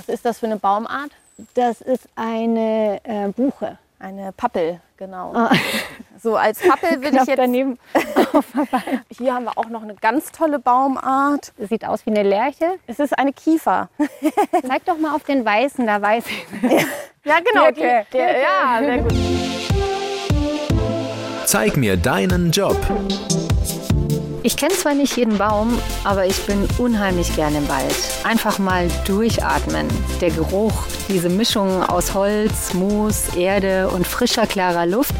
Was 0.00 0.08
ist 0.08 0.24
das 0.24 0.38
für 0.38 0.46
eine 0.46 0.56
Baumart? 0.56 1.10
Das 1.52 1.82
ist 1.82 2.08
eine 2.16 3.00
äh, 3.04 3.28
Buche. 3.28 3.76
Eine 3.98 4.32
Pappel, 4.32 4.80
genau. 4.96 5.34
Ah. 5.34 5.50
So 6.22 6.36
als 6.36 6.58
Pappel 6.58 7.02
würde 7.02 7.16
ich 7.16 7.26
jetzt 7.26 7.38
daneben. 7.38 7.78
Hier 9.16 9.34
haben 9.34 9.44
wir 9.44 9.56
auch 9.56 9.70
noch 9.70 9.82
eine 9.82 9.94
ganz 9.94 10.32
tolle 10.32 10.58
Baumart. 10.58 11.52
Das 11.56 11.70
sieht 11.70 11.86
aus 11.86 12.04
wie 12.04 12.10
eine 12.10 12.22
Lerche. 12.22 12.78
Es 12.86 12.98
ist 12.98 13.18
eine 13.18 13.32
Kiefer. 13.32 13.88
Zeig 14.66 14.84
doch 14.84 14.98
mal 14.98 15.14
auf 15.14 15.24
den 15.24 15.46
weißen, 15.46 15.86
da 15.86 16.02
weiß 16.02 16.24
ich. 16.26 16.46
Ja, 17.24 17.38
genau. 17.40 17.68
Okay. 17.68 18.04
Die, 18.12 18.16
der, 18.18 18.38
ja, 18.38 18.80
sehr 18.80 18.98
gut. 18.98 19.14
Zeig 21.46 21.78
mir 21.78 21.96
deinen 21.96 22.50
Job. 22.50 22.76
Ich 24.42 24.56
kenne 24.56 24.72
zwar 24.72 24.94
nicht 24.94 25.18
jeden 25.18 25.36
Baum, 25.36 25.78
aber 26.02 26.24
ich 26.24 26.46
bin 26.46 26.66
unheimlich 26.78 27.36
gerne 27.36 27.58
im 27.58 27.68
Wald. 27.68 27.94
Einfach 28.24 28.58
mal 28.58 28.88
durchatmen. 29.04 29.86
Der 30.22 30.30
Geruch, 30.30 30.86
diese 31.08 31.28
Mischung 31.28 31.82
aus 31.82 32.14
Holz, 32.14 32.72
Moos, 32.72 33.34
Erde 33.36 33.90
und 33.90 34.06
frischer, 34.06 34.46
klarer 34.46 34.86
Luft. 34.86 35.14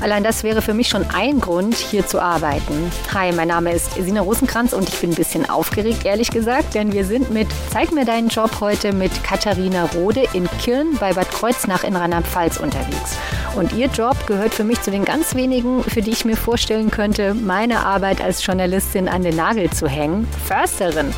Allein 0.00 0.22
das 0.22 0.44
wäre 0.44 0.62
für 0.62 0.74
mich 0.74 0.88
schon 0.88 1.04
ein 1.12 1.40
Grund, 1.40 1.74
hier 1.76 2.06
zu 2.06 2.20
arbeiten. 2.20 2.90
Hi, 3.12 3.32
mein 3.32 3.48
Name 3.48 3.72
ist 3.72 3.94
Sina 3.94 4.20
Rosenkranz 4.20 4.72
und 4.72 4.88
ich 4.88 5.00
bin 5.00 5.10
ein 5.10 5.16
bisschen 5.16 5.48
aufgeregt, 5.50 6.04
ehrlich 6.04 6.30
gesagt, 6.30 6.74
denn 6.74 6.92
wir 6.92 7.04
sind 7.04 7.30
mit 7.30 7.48
Zeig 7.72 7.90
mir 7.90 8.04
deinen 8.04 8.28
Job 8.28 8.60
heute 8.60 8.92
mit 8.92 9.24
Katharina 9.24 9.86
Rode 9.94 10.24
in 10.34 10.48
Kirn 10.60 10.96
bei 11.00 11.12
Bad 11.12 11.30
Kreuznach 11.30 11.82
in 11.82 11.96
Rheinland-Pfalz 11.96 12.58
unterwegs. 12.58 13.16
Und 13.54 13.74
ihr 13.74 13.88
Job 13.88 14.16
gehört 14.26 14.54
für 14.54 14.64
mich 14.64 14.80
zu 14.80 14.90
den 14.90 15.04
ganz 15.04 15.34
wenigen, 15.34 15.84
für 15.84 16.00
die 16.00 16.10
ich 16.10 16.24
mir 16.24 16.38
vorstellen 16.38 16.90
könnte, 16.90 17.34
meine 17.34 17.84
Arbeit 17.84 18.22
als 18.22 18.44
Journalistin 18.44 19.08
an 19.08 19.22
den 19.22 19.36
Nagel 19.36 19.68
zu 19.68 19.86
hängen. 19.86 20.26
Försterin. 20.46 21.12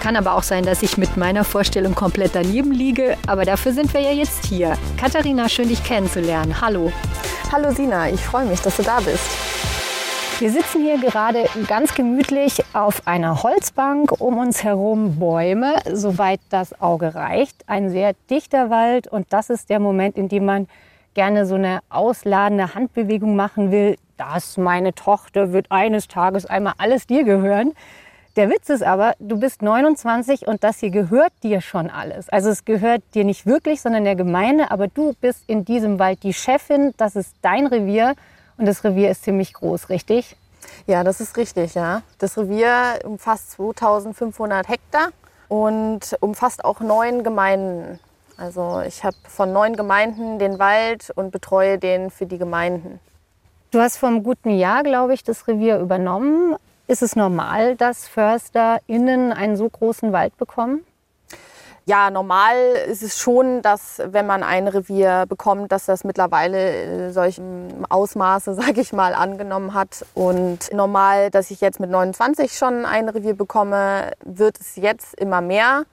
Kann 0.00 0.16
aber 0.16 0.34
auch 0.34 0.42
sein, 0.42 0.64
dass 0.64 0.82
ich 0.82 0.96
mit 0.96 1.18
meiner 1.18 1.44
Vorstellung 1.44 1.94
komplett 1.94 2.34
daneben 2.34 2.72
liege. 2.72 3.18
Aber 3.26 3.44
dafür 3.44 3.72
sind 3.72 3.92
wir 3.92 4.00
ja 4.00 4.12
jetzt 4.12 4.46
hier. 4.46 4.78
Katharina, 4.98 5.46
schön 5.50 5.68
dich 5.68 5.84
kennenzulernen. 5.84 6.58
Hallo. 6.58 6.90
Hallo 7.52 7.70
Sina, 7.70 8.08
ich 8.08 8.20
freue 8.20 8.46
mich, 8.46 8.60
dass 8.60 8.78
du 8.78 8.82
da 8.82 9.00
bist. 9.00 9.28
Wir 10.40 10.50
sitzen 10.50 10.82
hier 10.82 10.98
gerade 10.98 11.44
ganz 11.68 11.94
gemütlich 11.94 12.64
auf 12.72 13.06
einer 13.06 13.42
Holzbank, 13.42 14.20
um 14.20 14.38
uns 14.38 14.64
herum 14.64 15.18
Bäume, 15.18 15.76
soweit 15.92 16.40
das 16.48 16.80
Auge 16.80 17.14
reicht. 17.14 17.56
Ein 17.66 17.90
sehr 17.90 18.14
dichter 18.30 18.70
Wald 18.70 19.06
und 19.06 19.26
das 19.30 19.50
ist 19.50 19.68
der 19.68 19.80
Moment, 19.80 20.16
in 20.16 20.28
dem 20.28 20.46
man 20.46 20.66
gerne 21.14 21.46
so 21.46 21.54
eine 21.54 21.80
ausladende 21.88 22.74
Handbewegung 22.74 23.36
machen 23.36 23.70
will. 23.70 23.96
Das, 24.16 24.56
meine 24.56 24.94
Tochter, 24.94 25.52
wird 25.52 25.70
eines 25.70 26.08
Tages 26.08 26.46
einmal 26.46 26.74
alles 26.78 27.06
dir 27.06 27.24
gehören. 27.24 27.72
Der 28.36 28.50
Witz 28.50 28.68
ist 28.68 28.82
aber, 28.82 29.14
du 29.20 29.38
bist 29.38 29.62
29 29.62 30.48
und 30.48 30.64
das 30.64 30.80
hier 30.80 30.90
gehört 30.90 31.32
dir 31.44 31.60
schon 31.60 31.88
alles. 31.88 32.28
Also 32.28 32.50
es 32.50 32.64
gehört 32.64 33.02
dir 33.14 33.24
nicht 33.24 33.46
wirklich, 33.46 33.80
sondern 33.80 34.02
der 34.02 34.16
Gemeinde, 34.16 34.72
aber 34.72 34.88
du 34.88 35.14
bist 35.20 35.44
in 35.46 35.64
diesem 35.64 36.00
Wald 36.00 36.24
die 36.24 36.34
Chefin, 36.34 36.92
das 36.96 37.14
ist 37.14 37.32
dein 37.42 37.68
Revier 37.68 38.14
und 38.56 38.66
das 38.66 38.82
Revier 38.82 39.10
ist 39.10 39.22
ziemlich 39.22 39.52
groß, 39.54 39.88
richtig? 39.88 40.36
Ja, 40.86 41.04
das 41.04 41.20
ist 41.20 41.36
richtig, 41.36 41.74
ja. 41.74 42.02
Das 42.18 42.36
Revier 42.36 42.98
umfasst 43.04 43.52
2500 43.52 44.68
Hektar 44.68 45.10
und 45.48 46.16
umfasst 46.18 46.64
auch 46.64 46.80
neun 46.80 47.22
Gemeinden. 47.22 48.00
Also 48.36 48.82
ich 48.86 49.04
habe 49.04 49.16
von 49.28 49.52
neun 49.52 49.76
Gemeinden 49.76 50.38
den 50.38 50.58
Wald 50.58 51.10
und 51.14 51.30
betreue 51.30 51.78
den 51.78 52.10
für 52.10 52.26
die 52.26 52.38
Gemeinden. 52.38 53.00
Du 53.70 53.80
hast 53.80 53.96
vor 53.96 54.08
einem 54.08 54.22
guten 54.22 54.50
Jahr, 54.50 54.82
glaube 54.82 55.14
ich, 55.14 55.24
das 55.24 55.48
Revier 55.48 55.78
übernommen. 55.78 56.56
Ist 56.86 57.02
es 57.02 57.16
normal, 57.16 57.76
dass 57.76 58.06
FörsterInnen 58.08 59.32
einen 59.32 59.56
so 59.56 59.68
großen 59.68 60.12
Wald 60.12 60.36
bekommen? 60.36 60.84
Ja, 61.86 62.10
normal 62.10 62.56
ist 62.86 63.02
es 63.02 63.18
schon, 63.18 63.60
dass 63.60 64.00
wenn 64.04 64.26
man 64.26 64.42
ein 64.42 64.68
Revier 64.68 65.26
bekommt, 65.28 65.70
dass 65.70 65.84
das 65.84 66.02
mittlerweile 66.02 67.12
solchem 67.12 67.84
Ausmaße, 67.88 68.54
sage 68.54 68.80
ich 68.80 68.92
mal, 68.92 69.14
angenommen 69.14 69.74
hat. 69.74 70.06
Und 70.14 70.72
normal, 70.72 71.30
dass 71.30 71.50
ich 71.50 71.60
jetzt 71.60 71.80
mit 71.80 71.90
29 71.90 72.56
schon 72.56 72.86
ein 72.86 73.08
Revier 73.08 73.34
bekomme, 73.34 74.12
wird 74.24 74.58
es 74.60 74.76
jetzt 74.76 75.14
immer 75.20 75.42
mehr. 75.42 75.84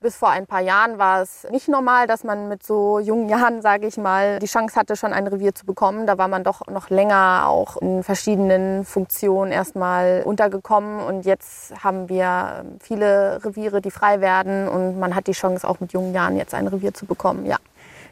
Bis 0.00 0.14
vor 0.14 0.30
ein 0.30 0.46
paar 0.46 0.60
Jahren 0.60 0.98
war 0.98 1.22
es 1.22 1.44
nicht 1.50 1.66
normal, 1.66 2.06
dass 2.06 2.22
man 2.22 2.48
mit 2.48 2.62
so 2.62 3.00
jungen 3.00 3.28
Jahren, 3.28 3.62
sage 3.62 3.86
ich 3.88 3.96
mal, 3.96 4.38
die 4.38 4.46
Chance 4.46 4.76
hatte, 4.76 4.94
schon 4.94 5.12
ein 5.12 5.26
Revier 5.26 5.54
zu 5.54 5.66
bekommen. 5.66 6.06
Da 6.06 6.18
war 6.18 6.28
man 6.28 6.44
doch 6.44 6.66
noch 6.68 6.88
länger 6.88 7.46
auch 7.46 7.76
in 7.78 8.04
verschiedenen 8.04 8.84
Funktionen 8.84 9.50
erstmal 9.50 10.22
untergekommen. 10.24 11.00
Und 11.00 11.26
jetzt 11.26 11.82
haben 11.82 12.08
wir 12.08 12.64
viele 12.78 13.44
Reviere, 13.44 13.80
die 13.80 13.90
frei 13.90 14.20
werden. 14.20 14.68
Und 14.68 15.00
man 15.00 15.16
hat 15.16 15.26
die 15.26 15.32
Chance, 15.32 15.66
auch 15.66 15.80
mit 15.80 15.92
jungen 15.92 16.14
Jahren 16.14 16.36
jetzt 16.36 16.54
ein 16.54 16.68
Revier 16.68 16.94
zu 16.94 17.04
bekommen. 17.04 17.44
Ja. 17.44 17.56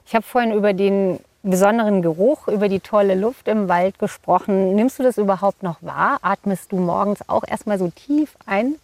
Ich 0.05 0.15
habe 0.15 0.25
vorhin 0.25 0.53
über 0.53 0.73
den 0.73 1.21
besonderen 1.45 2.03
Geruch, 2.03 2.49
über 2.49 2.69
die 2.69 2.81
tolle 2.81 3.15
Luft 3.15 3.47
im 3.47 3.69
Wald 3.69 4.01
gesprochen. 4.01 4.75
Nimmst 4.75 4.99
du 4.99 5.05
das 5.05 5.19
überhaupt 5.19 5.63
noch 5.63 5.77
wahr? 5.83 6.19
Atmest 6.23 6.73
du 6.73 6.77
morgens 6.77 7.21
auch 7.29 7.45
erstmal 7.47 7.79
so 7.79 7.89
tief 7.89 8.37
ein? 8.45 8.75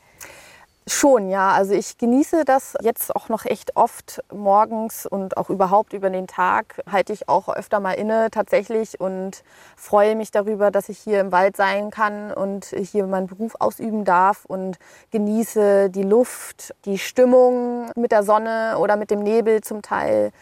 Schon, 0.89 1.29
ja. 1.29 1.51
Also 1.53 1.75
ich 1.75 1.97
genieße 1.97 2.45
das 2.45 2.75
jetzt 2.83 3.15
auch 3.15 3.29
noch 3.29 3.45
echt 3.45 3.77
oft 3.77 4.21
morgens 4.33 5.07
und 5.07 5.37
auch 5.37 5.49
überhaupt 5.49 5.93
über 5.93 6.11
den 6.11 6.27
Tag 6.27 6.83
halte 6.91 7.13
ich 7.13 7.29
auch 7.29 7.49
öfter 7.49 7.79
mal 7.79 7.93
inne 7.93 8.31
tatsächlich 8.33 8.99
und 8.99 9.45
freue 9.77 10.17
mich 10.17 10.33
darüber, 10.33 10.73
dass 10.73 10.89
ich 10.89 10.99
hier 10.99 11.21
im 11.21 11.31
Wald 11.31 11.57
sein 11.57 11.91
kann 11.93 12.33
und 12.33 12.65
hier 12.67 13.07
meinen 13.07 13.29
Beruf 13.29 13.55
ausüben 13.61 14.05
darf 14.05 14.45
und 14.45 14.79
genieße 15.13 15.89
die 15.91 16.03
Luft, 16.03 16.75
die 16.85 16.99
Stimmung 16.99 17.91
mit 17.95 18.11
der 18.11 18.25
Sonne 18.25 18.77
oder 18.79 18.97
mit 18.97 19.13
dem 19.13 19.23
Nebel 19.23 19.61
zum 19.61 19.83
Teil. 19.83 20.33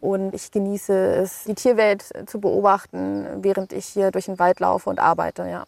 Und 0.00 0.34
ich 0.34 0.50
genieße 0.50 0.92
es, 0.92 1.44
die 1.44 1.54
Tierwelt 1.54 2.04
zu 2.26 2.40
beobachten, 2.40 3.26
während 3.42 3.72
ich 3.72 3.86
hier 3.86 4.10
durch 4.10 4.26
den 4.26 4.38
Wald 4.40 4.58
laufe 4.60 4.90
und 4.90 4.98
arbeite, 4.98 5.48
ja. 5.48 5.64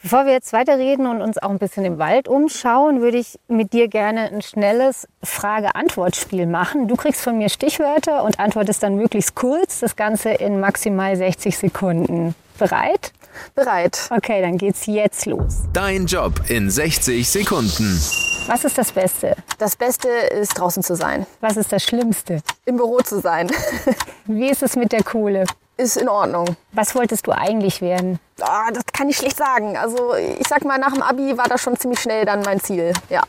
Bevor 0.00 0.26
wir 0.26 0.32
jetzt 0.32 0.52
weiterreden 0.52 1.08
und 1.08 1.20
uns 1.20 1.38
auch 1.38 1.50
ein 1.50 1.58
bisschen 1.58 1.84
im 1.84 1.98
Wald 1.98 2.28
umschauen, 2.28 3.00
würde 3.00 3.18
ich 3.18 3.36
mit 3.48 3.72
dir 3.72 3.88
gerne 3.88 4.30
ein 4.30 4.42
schnelles 4.42 5.08
Frage-Antwort-Spiel 5.24 6.46
machen. 6.46 6.86
Du 6.86 6.94
kriegst 6.94 7.20
von 7.20 7.36
mir 7.36 7.48
Stichwörter 7.48 8.22
und 8.22 8.38
antwortest 8.38 8.84
dann 8.84 8.94
möglichst 8.94 9.34
kurz, 9.34 9.80
das 9.80 9.96
Ganze 9.96 10.30
in 10.30 10.60
maximal 10.60 11.16
60 11.16 11.58
Sekunden. 11.58 12.36
Bereit? 12.58 13.12
Bereit. 13.56 14.08
Okay, 14.10 14.40
dann 14.40 14.56
geht's 14.56 14.86
jetzt 14.86 15.26
los. 15.26 15.64
Dein 15.72 16.06
Job 16.06 16.42
in 16.48 16.70
60 16.70 17.28
Sekunden. 17.28 18.00
Was 18.46 18.64
ist 18.64 18.78
das 18.78 18.92
Beste? 18.92 19.34
Das 19.58 19.74
Beste 19.74 20.08
ist 20.08 20.58
draußen 20.60 20.84
zu 20.84 20.94
sein. 20.94 21.26
Was 21.40 21.56
ist 21.56 21.72
das 21.72 21.82
Schlimmste? 21.82 22.40
Im 22.66 22.76
Büro 22.76 22.98
zu 23.00 23.20
sein. 23.20 23.50
Wie 24.26 24.48
ist 24.48 24.62
es 24.62 24.76
mit 24.76 24.92
der 24.92 25.02
Kohle? 25.02 25.44
Ist 25.78 25.96
in 25.96 26.08
Ordnung. 26.08 26.56
Was 26.72 26.94
wolltest 26.94 27.26
du 27.26 27.32
eigentlich 27.32 27.80
werden? 27.80 28.18
Ah, 28.40 28.70
das 28.70 28.84
kann 28.92 29.08
ich 29.08 29.16
schlecht 29.16 29.36
sagen. 29.36 29.76
Also 29.76 30.14
ich 30.14 30.46
sag 30.46 30.64
mal, 30.64 30.78
nach 30.78 30.92
dem 30.92 31.02
Abi 31.02 31.38
war 31.38 31.48
das 31.48 31.62
schon 31.62 31.76
ziemlich 31.78 32.00
schnell 32.00 32.26
dann 32.26 32.42
mein 32.42 32.60
Ziel. 32.60 32.92
Ja. 33.08 33.22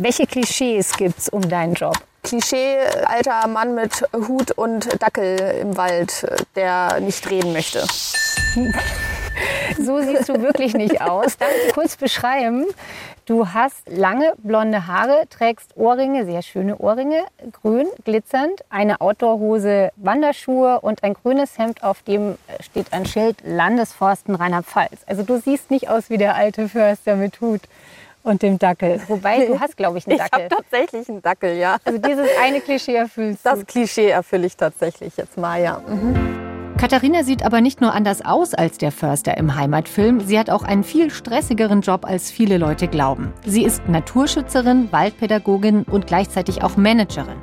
Welche 0.00 0.26
Klischees 0.26 0.92
gibt's 0.96 1.28
um 1.28 1.48
deinen 1.48 1.74
Job? 1.74 1.96
Klischee, 2.22 2.78
alter 3.06 3.46
Mann 3.46 3.74
mit 3.74 4.04
Hut 4.12 4.50
und 4.52 5.00
Dackel 5.00 5.38
im 5.62 5.76
Wald, 5.76 6.26
der 6.56 7.00
nicht 7.00 7.28
reden 7.30 7.52
möchte. 7.52 7.86
so 9.84 10.00
siehst 10.00 10.28
du 10.28 10.42
wirklich 10.42 10.74
nicht 10.74 11.00
aus. 11.00 11.36
Darf 11.38 11.48
ich 11.66 11.72
kurz 11.72 11.96
beschreiben? 11.96 12.66
Du 13.28 13.46
hast 13.46 13.86
lange 13.90 14.32
blonde 14.38 14.86
Haare, 14.86 15.24
trägst 15.28 15.76
Ohrringe, 15.76 16.24
sehr 16.24 16.40
schöne 16.40 16.78
Ohrringe, 16.78 17.24
grün, 17.52 17.86
glitzernd, 18.02 18.64
eine 18.70 19.02
Outdoorhose, 19.02 19.90
Wanderschuhe 19.96 20.80
und 20.80 21.04
ein 21.04 21.12
grünes 21.12 21.58
Hemd, 21.58 21.82
auf 21.82 22.00
dem 22.00 22.38
steht 22.60 22.94
ein 22.94 23.04
Schild 23.04 23.36
Landesforsten 23.44 24.34
Rheinland-Pfalz. 24.34 25.02
Also 25.06 25.24
du 25.24 25.38
siehst 25.38 25.70
nicht 25.70 25.90
aus 25.90 26.08
wie 26.08 26.16
der 26.16 26.36
alte 26.36 26.70
Förster 26.70 27.16
mit 27.16 27.38
Hut 27.42 27.60
und 28.22 28.40
dem 28.40 28.58
Dackel. 28.58 29.02
Wobei, 29.08 29.44
du 29.44 29.60
hast, 29.60 29.76
glaube 29.76 29.98
ich, 29.98 30.08
einen 30.08 30.16
Dackel. 30.18 30.46
Ich 30.46 30.50
habe 30.50 30.62
tatsächlich 30.62 31.06
einen 31.10 31.20
Dackel, 31.20 31.58
ja. 31.58 31.76
Also 31.84 31.98
dieses 31.98 32.26
eine 32.42 32.62
Klischee 32.62 32.94
erfüllst 32.94 33.44
du. 33.44 33.50
Das 33.50 33.66
Klischee 33.66 34.08
erfülle 34.08 34.46
ich 34.46 34.56
tatsächlich 34.56 35.18
jetzt 35.18 35.36
mal, 35.36 35.62
ja. 35.62 35.82
Mhm. 35.86 36.47
Katharina 36.78 37.24
sieht 37.24 37.44
aber 37.44 37.60
nicht 37.60 37.80
nur 37.80 37.92
anders 37.92 38.24
aus 38.24 38.54
als 38.54 38.78
der 38.78 38.92
Förster 38.92 39.36
im 39.36 39.56
Heimatfilm, 39.56 40.20
sie 40.20 40.38
hat 40.38 40.48
auch 40.48 40.62
einen 40.62 40.84
viel 40.84 41.10
stressigeren 41.10 41.80
Job, 41.80 42.04
als 42.04 42.30
viele 42.30 42.56
Leute 42.56 42.86
glauben. 42.86 43.32
Sie 43.44 43.64
ist 43.64 43.88
Naturschützerin, 43.88 44.92
Waldpädagogin 44.92 45.82
und 45.82 46.06
gleichzeitig 46.06 46.62
auch 46.62 46.76
Managerin. 46.76 47.38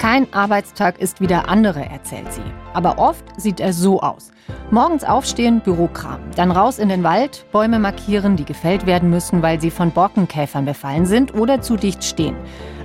Kein 0.00 0.32
Arbeitstag 0.32 0.98
ist 0.98 1.20
wie 1.20 1.26
der 1.26 1.50
andere, 1.50 1.84
erzählt 1.84 2.32
sie. 2.32 2.40
Aber 2.72 2.96
oft 2.96 3.22
sieht 3.36 3.60
er 3.60 3.74
so 3.74 4.00
aus. 4.00 4.30
Morgens 4.70 5.04
aufstehen, 5.04 5.60
Bürokram. 5.60 6.22
Dann 6.36 6.50
raus 6.50 6.78
in 6.78 6.88
den 6.88 7.04
Wald, 7.04 7.44
Bäume 7.52 7.78
markieren, 7.78 8.34
die 8.34 8.46
gefällt 8.46 8.86
werden 8.86 9.10
müssen, 9.10 9.42
weil 9.42 9.60
sie 9.60 9.70
von 9.70 9.90
Borkenkäfern 9.90 10.64
befallen 10.64 11.04
sind 11.04 11.34
oder 11.34 11.60
zu 11.60 11.76
dicht 11.76 12.02
stehen. 12.02 12.34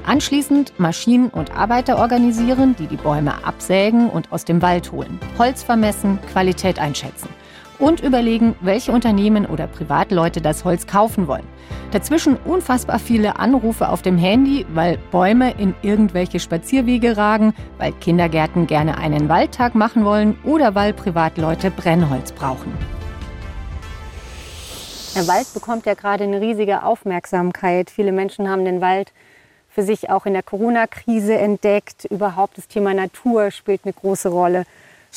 Anschließend 0.06 0.78
Maschinen 0.78 1.30
und 1.30 1.56
Arbeiter 1.56 2.00
organisieren, 2.00 2.76
die 2.78 2.88
die 2.88 2.98
Bäume 2.98 3.46
absägen 3.46 4.10
und 4.10 4.34
aus 4.34 4.44
dem 4.44 4.62
Wald 4.62 4.92
holen. 4.92 5.18
Holz 5.38 5.64
vermessen, 5.64 6.20
Qualität 6.34 6.80
einschätzen. 6.80 7.30
Und 7.80 8.02
überlegen, 8.02 8.56
welche 8.62 8.92
Unternehmen 8.92 9.46
oder 9.46 9.68
Privatleute 9.68 10.42
das 10.42 10.66
Holz 10.66 10.88
kaufen 10.88 11.28
wollen. 11.28 11.46
Dazwischen 11.92 12.38
unfassbar 12.38 13.00
viele 13.00 13.40
Anrufe 13.40 13.90
auf 13.90 14.02
dem 14.02 14.18
Handy, 14.18 14.66
weil 14.74 14.98
Bäume 15.12 15.52
in 15.58 15.74
irgendwelche 15.82 16.40
Spazierwege 16.40 17.18
ragen, 17.18 17.54
weil 17.78 17.92
Kindergärten 17.94 18.68
gerne 18.68 18.98
einen 18.98 19.30
Waldtag 19.30 19.76
machen 19.76 20.06
wollen 20.06 20.38
oder 20.44 20.76
weil 20.76 20.94
Privatleute 20.94 21.72
Brennholz 21.72 22.32
brauchen. 22.32 22.74
Der 25.16 25.28
Wald 25.28 25.54
bekommt 25.54 25.86
ja 25.86 25.94
gerade 25.94 26.26
eine 26.26 26.42
riesige 26.42 26.84
Aufmerksamkeit. 26.84 27.90
Viele 27.90 28.12
Menschen 28.12 28.50
haben 28.50 28.66
den 28.66 28.82
Wald 28.82 29.14
für 29.70 29.84
sich 29.84 30.10
auch 30.10 30.26
in 30.26 30.34
der 30.34 30.44
Corona-Krise 30.44 31.36
entdeckt. 31.36 32.06
Überhaupt 32.06 32.58
das 32.58 32.68
Thema 32.68 32.94
Natur 32.94 33.52
spielt 33.52 33.82
eine 33.86 33.94
große 33.94 34.30
Rolle. 34.30 34.66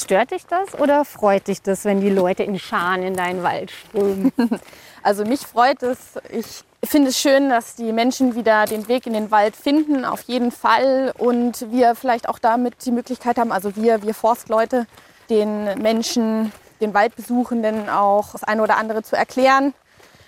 Stört 0.01 0.31
dich 0.31 0.47
das 0.47 0.79
oder 0.79 1.05
freut 1.05 1.49
dich 1.49 1.61
das, 1.61 1.85
wenn 1.85 2.01
die 2.01 2.09
Leute 2.09 2.45
in 2.45 2.57
Scharen 2.61 3.03
in 3.03 3.15
deinen 3.15 3.43
Wald 3.43 3.71
strömen? 3.71 4.33
Also 5.01 5.25
mich 5.25 5.41
freut 5.41 5.83
es. 5.85 5.99
Ich 6.29 6.65
finde 6.85 7.11
es 7.11 7.19
schön, 7.19 7.49
dass 7.49 7.77
die 7.77 7.93
Menschen 7.93 8.35
wieder 8.35 8.67
den 8.67 8.89
Weg 8.89 9.07
in 9.07 9.13
den 9.13 9.31
Wald 9.31 9.57
finden, 9.57 10.05
auf 10.05 10.23
jeden 10.23 10.51
Fall. 10.51 11.15
Und 11.17 11.71
wir 11.71 11.95
vielleicht 11.95 12.29
auch 12.29 12.39
damit 12.39 12.85
die 12.85 12.91
Möglichkeit 12.91 13.39
haben, 13.39 13.53
also 13.53 13.77
wir, 13.77 14.03
wir 14.03 14.13
Forstleute, 14.13 14.87
den 15.31 15.81
Menschen, 15.81 16.53
den 16.81 16.93
Waldbesuchenden 16.95 17.89
auch 17.89 18.33
das 18.33 18.45
eine 18.45 18.63
oder 18.63 18.77
andere 18.77 19.03
zu 19.03 19.17
erklären. 19.17 19.73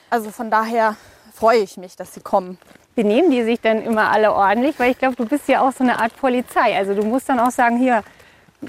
Also 0.09 0.31
von 0.31 0.51
daher 0.51 0.97
freue 1.35 1.59
ich 1.59 1.77
mich, 1.77 1.97
dass 1.97 2.15
sie 2.15 2.21
kommen. 2.21 2.57
Benehmen 2.95 3.31
die 3.31 3.43
sich 3.43 3.61
dann 3.61 3.83
immer 3.83 4.11
alle 4.11 4.33
ordentlich? 4.33 4.79
Weil 4.79 4.93
ich 4.93 4.99
glaube, 4.99 5.17
du 5.17 5.27
bist 5.27 5.49
ja 5.49 5.61
auch 5.61 5.73
so 5.73 5.85
eine 5.85 5.99
Art 5.99 6.17
Polizei. 6.17 6.77
Also 6.77 6.95
du 6.95 7.03
musst 7.03 7.29
dann 7.29 7.41
auch 7.41 7.51
sagen, 7.51 7.77
hier, 7.77 8.03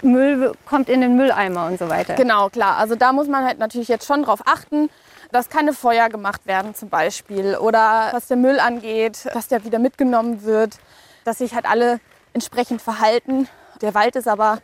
Müll 0.02 0.54
kommt 0.66 0.90
in 0.90 1.02
den 1.02 1.16
Mülleimer 1.16 1.68
und 1.68 1.80
so 1.80 1.90
weiter. 1.90 2.16
Genau, 2.16 2.50
klar. 2.50 2.78
Also 2.78 2.96
da 2.96 3.12
muss 3.12 3.28
man 3.28 3.46
halt 3.46 3.60
natürlich 3.60 3.88
jetzt 3.88 4.06
schon 4.06 4.24
drauf 4.24 4.42
achten, 4.46 4.90
dass 5.32 5.50
keine 5.50 5.74
Feuer 5.74 6.10
gemacht 6.10 6.46
werden 6.46 6.76
zum 6.76 6.90
Beispiel. 6.90 7.56
Oder 7.58 8.10
was 8.12 8.28
der 8.28 8.38
Müll 8.38 8.60
angeht, 8.60 9.28
dass 9.34 9.48
der 9.48 9.64
wieder 9.66 9.80
mitgenommen 9.80 10.44
wird, 10.44 10.78
dass 11.24 11.40
sich 11.40 11.54
halt 11.54 11.66
alle 11.66 12.00
entsprechend 12.34 12.82
verhalten. 12.82 13.48
Der 13.82 13.94
Wald 13.94 14.16
ist 14.16 14.28
aber 14.28 14.60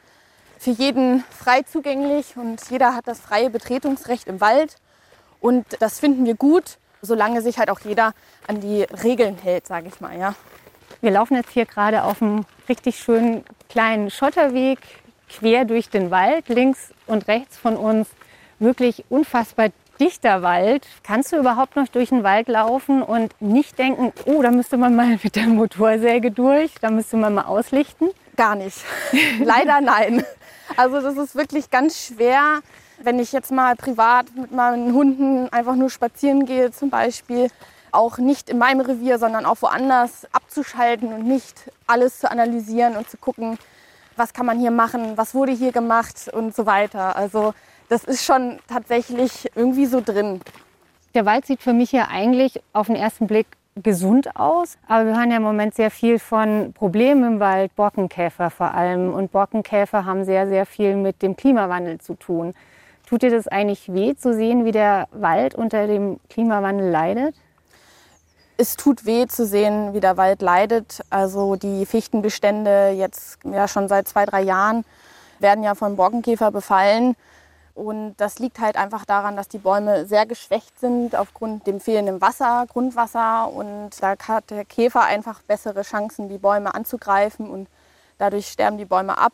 für 0.57 0.71
jeden 0.71 1.23
frei 1.29 1.61
zugänglich 1.61 2.35
und 2.35 2.61
jeder 2.69 2.95
hat 2.95 3.07
das 3.07 3.19
freie 3.19 3.49
Betretungsrecht 3.49 4.27
im 4.27 4.41
Wald. 4.41 4.75
Und 5.39 5.65
das 5.79 5.99
finden 5.99 6.25
wir 6.25 6.35
gut, 6.35 6.77
solange 7.01 7.41
sich 7.41 7.59
halt 7.59 7.69
auch 7.69 7.79
jeder 7.81 8.13
an 8.47 8.59
die 8.59 8.83
Regeln 8.83 9.37
hält, 9.37 9.67
sage 9.67 9.87
ich 9.87 10.01
mal. 10.01 10.17
Ja. 10.17 10.35
Wir 11.01 11.11
laufen 11.11 11.35
jetzt 11.35 11.51
hier 11.51 11.65
gerade 11.65 12.03
auf 12.03 12.21
einem 12.21 12.45
richtig 12.67 12.99
schönen 12.99 13.43
kleinen 13.69 14.09
Schotterweg 14.09 14.79
quer 15.29 15.65
durch 15.65 15.89
den 15.89 16.11
Wald, 16.11 16.49
links 16.49 16.91
und 17.05 17.27
rechts 17.27 17.57
von 17.57 17.75
uns. 17.75 18.07
Wirklich 18.59 19.05
unfassbar 19.09 19.69
dichter 19.99 20.41
Wald. 20.41 20.87
Kannst 21.03 21.31
du 21.31 21.37
überhaupt 21.37 21.75
noch 21.75 21.87
durch 21.87 22.09
den 22.09 22.23
Wald 22.23 22.47
laufen 22.47 23.01
und 23.01 23.39
nicht 23.41 23.77
denken, 23.77 24.13
oh, 24.25 24.41
da 24.41 24.51
müsste 24.51 24.77
man 24.77 24.95
mal 24.95 25.19
mit 25.23 25.35
der 25.35 25.47
Motorsäge 25.47 26.31
durch, 26.31 26.71
da 26.81 26.89
müsste 26.89 27.17
man 27.17 27.33
mal 27.33 27.45
auslichten? 27.45 28.09
Gar 28.35 28.55
nicht. 28.55 28.77
Leider 29.43 29.81
nein. 29.81 30.23
Also 30.75 31.01
das 31.01 31.17
ist 31.17 31.35
wirklich 31.35 31.69
ganz 31.69 32.05
schwer, 32.05 32.61
wenn 33.01 33.19
ich 33.19 33.31
jetzt 33.31 33.51
mal 33.51 33.75
privat 33.75 34.25
mit 34.35 34.51
meinen 34.51 34.93
Hunden 34.93 35.49
einfach 35.49 35.75
nur 35.75 35.89
spazieren 35.89 36.45
gehe 36.45 36.71
zum 36.71 36.89
Beispiel, 36.89 37.49
auch 37.91 38.17
nicht 38.17 38.49
in 38.49 38.57
meinem 38.57 38.81
Revier, 38.81 39.17
sondern 39.17 39.45
auch 39.45 39.61
woanders 39.61 40.27
abzuschalten 40.31 41.13
und 41.13 41.23
nicht 41.27 41.71
alles 41.87 42.19
zu 42.19 42.29
analysieren 42.29 42.95
und 42.95 43.09
zu 43.09 43.17
gucken, 43.17 43.57
was 44.17 44.33
kann 44.33 44.45
man 44.45 44.59
hier 44.59 44.71
machen, 44.71 45.13
was 45.15 45.33
wurde 45.33 45.51
hier 45.51 45.71
gemacht 45.71 46.29
und 46.33 46.55
so 46.55 46.65
weiter. 46.65 47.15
Also 47.15 47.53
das 47.89 48.03
ist 48.03 48.25
schon 48.25 48.59
tatsächlich 48.67 49.49
irgendwie 49.55 49.85
so 49.85 50.01
drin. 50.01 50.41
Der 51.13 51.25
Wald 51.25 51.45
sieht 51.45 51.61
für 51.61 51.73
mich 51.73 51.91
ja 51.91 52.07
eigentlich 52.11 52.61
auf 52.73 52.87
den 52.87 52.95
ersten 52.95 53.27
Blick 53.27 53.47
gesund 53.81 54.35
aus, 54.35 54.77
aber 54.87 55.05
wir 55.05 55.17
hören 55.17 55.31
ja 55.31 55.37
im 55.37 55.43
Moment 55.43 55.75
sehr 55.75 55.91
viel 55.91 56.19
von 56.19 56.73
Problemen 56.73 57.23
im 57.33 57.39
Wald, 57.39 57.75
Borkenkäfer 57.75 58.49
vor 58.49 58.73
allem. 58.73 59.13
Und 59.13 59.31
Borkenkäfer 59.31 60.05
haben 60.05 60.25
sehr, 60.25 60.47
sehr 60.47 60.65
viel 60.65 60.95
mit 60.95 61.21
dem 61.21 61.35
Klimawandel 61.35 61.99
zu 61.99 62.15
tun. 62.15 62.53
Tut 63.07 63.21
dir 63.21 63.31
das 63.31 63.47
eigentlich 63.47 63.93
weh 63.93 64.15
zu 64.15 64.33
sehen, 64.33 64.65
wie 64.65 64.71
der 64.71 65.07
Wald 65.11 65.55
unter 65.55 65.87
dem 65.87 66.19
Klimawandel 66.29 66.89
leidet? 66.89 67.35
Es 68.59 68.75
tut 68.75 69.05
weh 69.05 69.27
zu 69.27 69.45
sehen, 69.45 69.93
wie 69.93 69.99
der 69.99 70.17
Wald 70.17 70.41
leidet. 70.41 71.01
Also 71.11 71.55
die 71.55 71.85
Fichtenbestände 71.85 72.89
jetzt 72.89 73.37
ja 73.43 73.67
schon 73.67 73.87
seit 73.87 74.07
zwei, 74.07 74.25
drei 74.25 74.41
Jahren 74.41 74.83
werden 75.39 75.63
ja 75.63 75.75
von 75.75 75.95
Borkenkäfer 75.95 76.49
befallen. 76.51 77.15
Und 77.75 78.15
das 78.17 78.39
liegt 78.39 78.59
halt 78.59 78.75
einfach 78.75 79.05
daran, 79.05 79.35
dass 79.35 79.47
die 79.47 79.59
Bäume 79.59 80.07
sehr 80.07 80.25
geschwächt 80.25 80.79
sind 80.79 81.15
aufgrund 81.15 81.67
dem 81.67 81.79
fehlenden 81.79 82.19
Wasser, 82.19 82.65
Grundwasser. 82.67 83.51
Und 83.53 83.91
da 84.01 84.15
hat 84.27 84.49
der 84.49 84.65
Käfer 84.65 85.03
einfach 85.03 85.43
bessere 85.43 85.83
Chancen, 85.83 86.27
die 86.27 86.39
Bäume 86.39 86.73
anzugreifen. 86.73 87.47
Und 87.47 87.67
dadurch 88.17 88.47
sterben 88.47 88.79
die 88.79 88.85
Bäume 88.85 89.19
ab. 89.19 89.33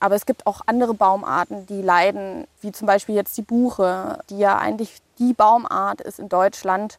Aber 0.00 0.14
es 0.14 0.24
gibt 0.24 0.46
auch 0.46 0.62
andere 0.64 0.94
Baumarten, 0.94 1.66
die 1.66 1.82
leiden, 1.82 2.46
wie 2.62 2.72
zum 2.72 2.86
Beispiel 2.86 3.14
jetzt 3.14 3.36
die 3.36 3.42
Buche, 3.42 4.18
die 4.30 4.38
ja 4.38 4.56
eigentlich 4.56 4.98
die 5.18 5.34
Baumart 5.34 6.00
ist 6.00 6.18
in 6.18 6.30
Deutschland, 6.30 6.98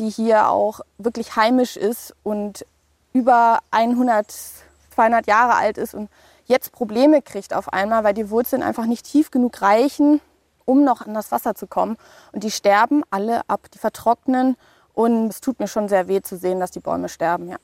die 0.00 0.08
hier 0.08 0.48
auch 0.48 0.80
wirklich 0.98 1.36
heimisch 1.36 1.76
ist 1.76 2.14
und 2.22 2.66
über 3.12 3.60
100, 3.70 4.26
200 4.94 5.26
Jahre 5.26 5.54
alt 5.54 5.78
ist 5.78 5.94
und 5.94 6.08
jetzt 6.46 6.72
Probleme 6.72 7.22
kriegt 7.22 7.54
auf 7.54 7.72
einmal, 7.72 8.02
weil 8.02 8.14
die 8.14 8.30
Wurzeln 8.30 8.62
einfach 8.62 8.86
nicht 8.86 9.06
tief 9.06 9.30
genug 9.30 9.62
reichen, 9.62 10.20
um 10.64 10.84
noch 10.84 11.06
an 11.06 11.14
das 11.14 11.30
Wasser 11.30 11.54
zu 11.54 11.66
kommen. 11.66 11.96
Und 12.32 12.44
die 12.44 12.50
sterben 12.50 13.02
alle 13.10 13.42
ab, 13.48 13.68
die 13.72 13.78
vertrocknen. 13.78 14.56
Und 14.94 15.28
es 15.28 15.40
tut 15.40 15.60
mir 15.60 15.68
schon 15.68 15.88
sehr 15.88 16.08
weh 16.08 16.20
zu 16.20 16.36
sehen, 16.36 16.60
dass 16.60 16.70
die 16.70 16.80
Bäume 16.80 17.08
sterben, 17.08 17.48
ja. 17.48 17.56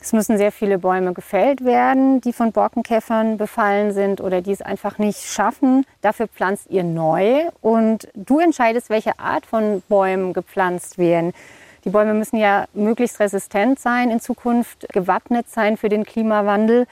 Es 0.00 0.12
müssen 0.12 0.36
sehr 0.36 0.50
viele 0.50 0.78
Bäume 0.78 1.12
gefällt 1.12 1.64
werden, 1.64 2.20
die 2.20 2.32
von 2.32 2.50
Borkenkäfern 2.50 3.36
befallen 3.36 3.92
sind 3.92 4.20
oder 4.20 4.40
die 4.40 4.50
es 4.50 4.60
einfach 4.60 4.98
nicht 4.98 5.22
schaffen. 5.22 5.86
Dafür 6.00 6.26
pflanzt 6.26 6.68
ihr 6.70 6.82
neu 6.82 7.48
und 7.60 8.08
du 8.14 8.40
entscheidest, 8.40 8.90
welche 8.90 9.20
Art 9.20 9.46
von 9.46 9.80
Bäumen 9.88 10.32
gepflanzt 10.32 10.98
werden. 10.98 11.32
Die 11.84 11.90
Bäume 11.90 12.14
müssen 12.14 12.36
ja 12.36 12.66
möglichst 12.74 13.18
resistent 13.18 13.80
sein 13.80 14.10
in 14.10 14.20
Zukunft, 14.20 14.86
gewappnet 14.92 15.50
sein 15.50 15.76
für 15.76 15.88
den 15.88 16.04
Klimawandel. 16.04 16.86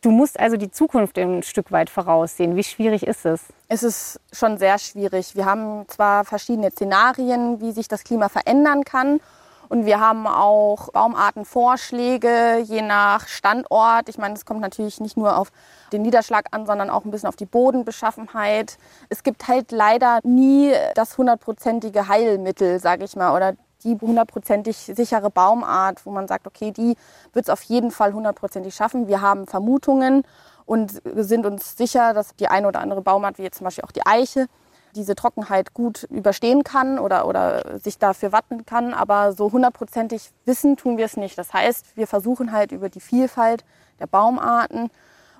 Du 0.00 0.10
musst 0.10 0.38
also 0.38 0.56
die 0.56 0.70
Zukunft 0.70 1.18
ein 1.18 1.42
Stück 1.42 1.72
weit 1.72 1.90
voraussehen. 1.90 2.56
Wie 2.56 2.64
schwierig 2.64 3.06
ist 3.06 3.24
es? 3.24 3.42
Es 3.68 3.82
ist 3.82 4.20
schon 4.32 4.58
sehr 4.58 4.78
schwierig. 4.78 5.34
Wir 5.34 5.46
haben 5.46 5.86
zwar 5.88 6.24
verschiedene 6.24 6.70
Szenarien, 6.70 7.60
wie 7.60 7.72
sich 7.72 7.88
das 7.88 8.04
Klima 8.04 8.28
verändern 8.28 8.84
kann. 8.84 9.20
Und 9.68 9.86
wir 9.86 10.00
haben 10.00 10.26
auch 10.26 10.90
Baumartenvorschläge, 10.92 12.58
je 12.64 12.82
nach 12.82 13.28
Standort. 13.28 14.08
Ich 14.08 14.18
meine, 14.18 14.34
es 14.34 14.44
kommt 14.44 14.60
natürlich 14.60 15.00
nicht 15.00 15.16
nur 15.16 15.38
auf 15.38 15.50
den 15.92 16.02
Niederschlag 16.02 16.46
an, 16.50 16.66
sondern 16.66 16.90
auch 16.90 17.04
ein 17.04 17.10
bisschen 17.10 17.28
auf 17.28 17.36
die 17.36 17.46
Bodenbeschaffenheit. 17.46 18.76
Es 19.08 19.22
gibt 19.22 19.48
halt 19.48 19.72
leider 19.72 20.20
nie 20.22 20.72
das 20.94 21.16
hundertprozentige 21.16 22.08
Heilmittel, 22.08 22.78
sage 22.78 23.04
ich 23.04 23.16
mal, 23.16 23.34
oder 23.34 23.54
die 23.84 23.96
hundertprozentig 24.00 24.76
sichere 24.76 25.30
Baumart, 25.30 26.04
wo 26.06 26.10
man 26.10 26.26
sagt, 26.26 26.46
okay, 26.46 26.72
die 26.72 26.96
wird 27.32 27.46
es 27.46 27.50
auf 27.50 27.62
jeden 27.62 27.90
Fall 27.90 28.12
hundertprozentig 28.12 28.74
schaffen. 28.74 29.06
Wir 29.06 29.20
haben 29.20 29.46
Vermutungen 29.46 30.24
und 30.66 31.02
sind 31.04 31.46
uns 31.46 31.76
sicher, 31.76 32.14
dass 32.14 32.34
die 32.36 32.48
eine 32.48 32.68
oder 32.68 32.80
andere 32.80 33.02
Baumart, 33.02 33.38
wie 33.38 33.42
jetzt 33.42 33.58
zum 33.58 33.64
Beispiel 33.64 33.84
auch 33.84 33.92
die 33.92 34.06
Eiche, 34.06 34.46
diese 34.94 35.14
Trockenheit 35.14 35.74
gut 35.74 36.04
überstehen 36.04 36.62
kann 36.62 36.98
oder, 36.98 37.26
oder 37.26 37.78
sich 37.78 37.98
dafür 37.98 38.32
wappnen 38.32 38.64
kann. 38.64 38.94
Aber 38.94 39.32
so 39.32 39.52
hundertprozentig 39.52 40.30
wissen 40.44 40.76
tun 40.76 40.96
wir 40.96 41.04
es 41.04 41.16
nicht. 41.16 41.36
Das 41.36 41.52
heißt, 41.52 41.96
wir 41.96 42.06
versuchen 42.06 42.52
halt 42.52 42.72
über 42.72 42.88
die 42.88 43.00
Vielfalt 43.00 43.64
der 44.00 44.06
Baumarten 44.06 44.90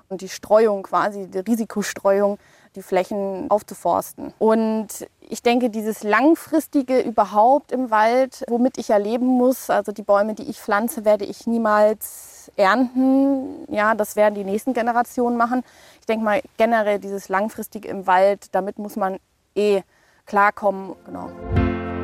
und 0.09 0.21
die 0.21 0.29
Streuung 0.29 0.83
quasi, 0.83 1.27
die 1.27 1.39
Risikostreuung, 1.39 2.37
die 2.75 2.81
Flächen 2.81 3.49
aufzuforsten. 3.49 4.33
Und 4.37 4.87
ich 5.21 5.41
denke, 5.41 5.69
dieses 5.69 6.03
langfristige 6.03 6.99
überhaupt 6.99 7.71
im 7.71 7.89
Wald, 7.91 8.43
womit 8.47 8.77
ich 8.77 8.89
ja 8.89 8.97
leben 8.97 9.25
muss, 9.25 9.69
also 9.69 9.91
die 9.91 10.03
Bäume, 10.03 10.35
die 10.35 10.43
ich 10.43 10.59
pflanze, 10.59 11.05
werde 11.05 11.25
ich 11.25 11.47
niemals 11.47 12.51
ernten. 12.55 13.65
Ja, 13.69 13.95
das 13.95 14.15
werden 14.15 14.35
die 14.35 14.43
nächsten 14.43 14.73
Generationen 14.73 15.37
machen. 15.37 15.63
Ich 15.99 16.05
denke 16.05 16.23
mal 16.23 16.41
generell 16.57 16.99
dieses 16.99 17.29
langfristige 17.29 17.87
im 17.87 18.07
Wald, 18.07 18.47
damit 18.53 18.77
muss 18.77 18.95
man 18.95 19.17
eh 19.55 19.81
klarkommen. 20.25 20.95
Genau. 21.05 21.29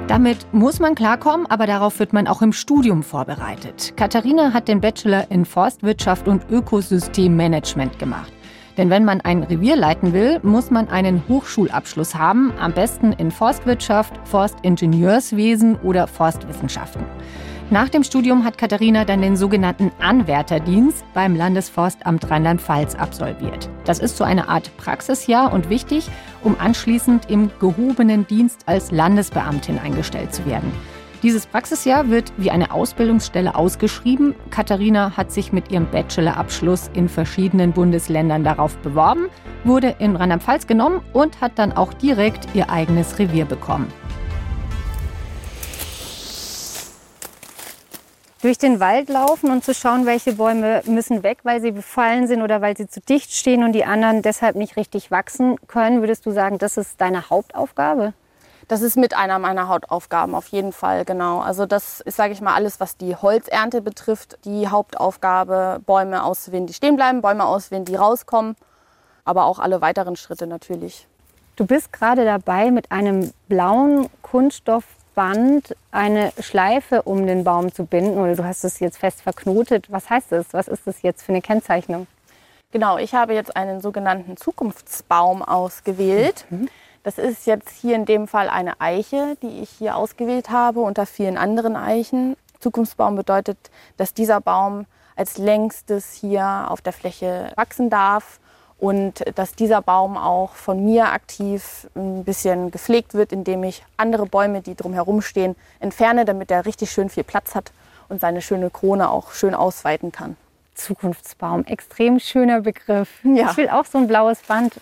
Damit 0.08 0.54
muss 0.54 0.80
man 0.80 0.96
klarkommen, 0.96 1.46
aber 1.48 1.68
darauf 1.68 2.00
wird 2.00 2.12
man 2.12 2.28
auch 2.28 2.42
im 2.42 2.52
Studium 2.52 3.02
vorbereitet. 3.02 3.94
Katharina 3.96 4.52
hat 4.52 4.68
den 4.68 4.82
Bachelor 4.82 5.30
in 5.32 5.46
Forstwirtschaft 5.46 6.28
und 6.28 6.50
Ökosystemmanagement 6.50 7.98
gemacht. 7.98 8.34
Denn 8.78 8.90
wenn 8.90 9.06
man 9.06 9.22
ein 9.22 9.44
Revier 9.44 9.76
leiten 9.76 10.14
will, 10.14 10.40
muss 10.44 10.72
man 10.72 10.88
einen 10.88 11.24
Hochschulabschluss 11.28 12.16
haben, 12.16 12.54
am 12.60 12.74
besten 12.74 13.14
in 13.14 13.32
Forstwirtschaft, 13.32 14.14
Forstingenieurswesen 14.26 15.76
oder 15.78 16.08
Forstwissenschaften. 16.08 17.04
Nach 17.72 17.88
dem 17.88 18.04
Studium 18.04 18.44
hat 18.44 18.58
Katharina 18.58 19.06
dann 19.06 19.22
den 19.22 19.38
sogenannten 19.38 19.94
Anwärterdienst 20.02 21.06
beim 21.14 21.38
Landesforstamt 21.38 22.30
Rheinland-Pfalz 22.30 22.96
absolviert. 22.96 23.70
Das 23.86 24.00
ist 24.00 24.18
so 24.18 24.26
eine 24.26 24.50
Art 24.50 24.76
Praxisjahr 24.76 25.54
und 25.54 25.70
wichtig, 25.70 26.10
um 26.44 26.58
anschließend 26.60 27.30
im 27.30 27.50
gehobenen 27.62 28.28
Dienst 28.28 28.64
als 28.66 28.92
Landesbeamtin 28.92 29.80
eingestellt 29.80 30.34
zu 30.34 30.46
werden. 30.46 30.70
Dieses 31.24 31.46
Praxisjahr 31.46 32.10
wird 32.10 32.34
wie 32.38 32.50
eine 32.50 32.72
Ausbildungsstelle 32.72 33.54
ausgeschrieben. 33.54 34.34
Katharina 34.50 35.16
hat 35.16 35.32
sich 35.32 35.54
mit 35.54 35.72
ihrem 35.72 35.86
Bachelorabschluss 35.86 36.90
in 36.96 37.10
verschiedenen 37.10 37.74
Bundesländern 37.74 38.44
darauf 38.44 38.76
beworben, 38.78 39.28
wurde 39.64 39.96
in 40.00 40.16
Rheinland-Pfalz 40.16 40.66
genommen 40.66 41.02
und 41.14 41.40
hat 41.40 41.60
dann 41.60 41.74
auch 41.74 41.94
direkt 41.94 42.48
ihr 42.56 42.72
eigenes 42.72 43.20
Revier 43.20 43.46
bekommen. 43.46 43.94
Durch 48.42 48.58
den 48.58 48.80
Wald 48.80 49.08
laufen 49.08 49.52
und 49.52 49.64
zu 49.64 49.76
schauen, 49.76 50.08
welche 50.08 50.34
Bäume 50.34 50.82
müssen 50.88 51.22
weg, 51.22 51.42
weil 51.44 51.62
sie 51.62 51.72
befallen 51.72 52.26
sind 52.26 52.42
oder 52.42 52.62
weil 52.62 52.76
sie 52.76 52.88
zu 52.88 53.00
dicht 53.00 53.32
stehen 53.32 53.64
und 53.64 53.74
die 53.74 53.86
anderen 53.86 54.24
deshalb 54.24 54.56
nicht 54.56 54.76
richtig 54.78 55.12
wachsen 55.12 55.58
können, 55.68 56.02
würdest 56.02 56.26
du 56.26 56.32
sagen, 56.32 56.58
das 56.58 56.78
ist 56.78 57.00
deine 57.00 57.30
Hauptaufgabe? 57.30 58.16
Das 58.72 58.82
ist 58.82 58.96
mit 58.96 59.14
einer 59.14 59.38
meiner 59.38 59.68
Hauptaufgaben 59.68 60.34
auf 60.34 60.48
jeden 60.48 60.72
Fall, 60.72 61.04
genau. 61.04 61.42
Also 61.42 61.66
das 61.66 62.00
ist, 62.00 62.16
sage 62.16 62.32
ich 62.32 62.40
mal, 62.40 62.56
alles, 62.56 62.80
was 62.80 62.96
die 62.96 63.18
Holzernte 63.18 63.82
betrifft, 63.82 64.38
die 64.46 64.70
Hauptaufgabe, 64.70 65.82
Bäume 65.86 66.24
auszuwählen, 66.24 66.68
die 66.68 66.74
stehen 66.74 66.96
bleiben, 66.96 67.22
Bäume 67.22 67.44
auswählen, 67.44 67.84
die 67.84 67.96
rauskommen, 67.96 68.56
aber 69.26 69.44
auch 69.44 69.60
alle 69.60 69.82
weiteren 69.82 70.16
Schritte 70.16 70.48
natürlich. 70.48 71.06
Du 71.58 71.66
bist 71.66 71.92
gerade 71.92 72.24
dabei, 72.24 72.72
mit 72.72 72.94
einem 72.94 73.34
blauen 73.50 74.08
Kunststoffband 74.22 75.76
eine 75.92 76.32
Schleife 76.40 77.02
um 77.02 77.28
den 77.28 77.44
Baum 77.44 77.74
zu 77.74 77.86
binden 77.86 78.18
oder 78.18 78.38
du 78.38 78.46
hast 78.46 78.64
es 78.64 78.80
jetzt 78.80 79.00
fest 79.00 79.22
verknotet. 79.22 79.92
Was 79.92 80.10
heißt 80.10 80.32
das? 80.32 80.54
Was 80.54 80.70
ist 80.70 80.88
das 80.88 81.02
jetzt 81.02 81.24
für 81.24 81.34
eine 81.34 81.42
Kennzeichnung? 81.42 82.08
Genau, 82.72 82.98
ich 82.98 83.14
habe 83.16 83.34
jetzt 83.34 83.54
einen 83.58 83.82
sogenannten 83.82 84.38
Zukunftsbaum 84.38 85.44
ausgewählt. 85.44 86.46
Mhm. 86.50 86.70
Das 87.04 87.18
ist 87.18 87.48
jetzt 87.48 87.70
hier 87.70 87.96
in 87.96 88.06
dem 88.06 88.28
Fall 88.28 88.48
eine 88.48 88.80
Eiche, 88.80 89.36
die 89.42 89.62
ich 89.62 89.72
hier 89.72 89.96
ausgewählt 89.96 90.52
habe 90.52 90.82
unter 90.82 91.08
vielen 91.08 91.36
anderen 91.36 91.76
Eichen. 91.76 92.38
Zukunftsbaum 92.60 93.16
bedeutet, 93.16 93.58
dass 93.98 94.14
dieser 94.14 94.40
Baum 94.40 94.86
als 95.16 95.40
längstes 95.40 96.14
hier 96.14 96.68
auf 96.70 96.82
der 96.82 96.94
Fläche 96.94 97.54
wachsen 97.56 97.90
darf 97.90 98.40
und 98.78 99.24
dass 99.36 99.56
dieser 99.56 99.82
Baum 99.82 100.16
auch 100.16 100.52
von 100.52 100.86
mir 100.86 101.12
aktiv 101.12 101.88
ein 101.96 102.24
bisschen 102.24 102.70
gepflegt 102.70 103.16
wird, 103.16 103.32
indem 103.32 103.64
ich 103.64 103.84
andere 103.98 104.28
Bäume, 104.28 104.62
die 104.62 104.76
drumherum 104.76 105.22
stehen, 105.22 105.56
entferne, 105.80 106.24
damit 106.24 106.52
er 106.52 106.68
richtig 106.68 106.92
schön 106.92 107.10
viel 107.10 107.24
Platz 107.24 107.56
hat 107.56 107.72
und 108.10 108.22
seine 108.22 108.44
schöne 108.44 108.70
Krone 108.70 109.10
auch 109.10 109.32
schön 109.32 109.56
ausweiten 109.56 110.12
kann. 110.12 110.38
Zukunftsbaum. 110.76 111.66
Extrem 111.66 112.20
schöner 112.20 112.62
Begriff. 112.62 113.10
Ja. 113.24 113.52
Ich 113.52 113.58
will 113.58 113.70
auch 113.70 113.86
so 113.86 113.98
ein 113.98 114.08
blaues 114.08 114.42
Band 114.42 114.74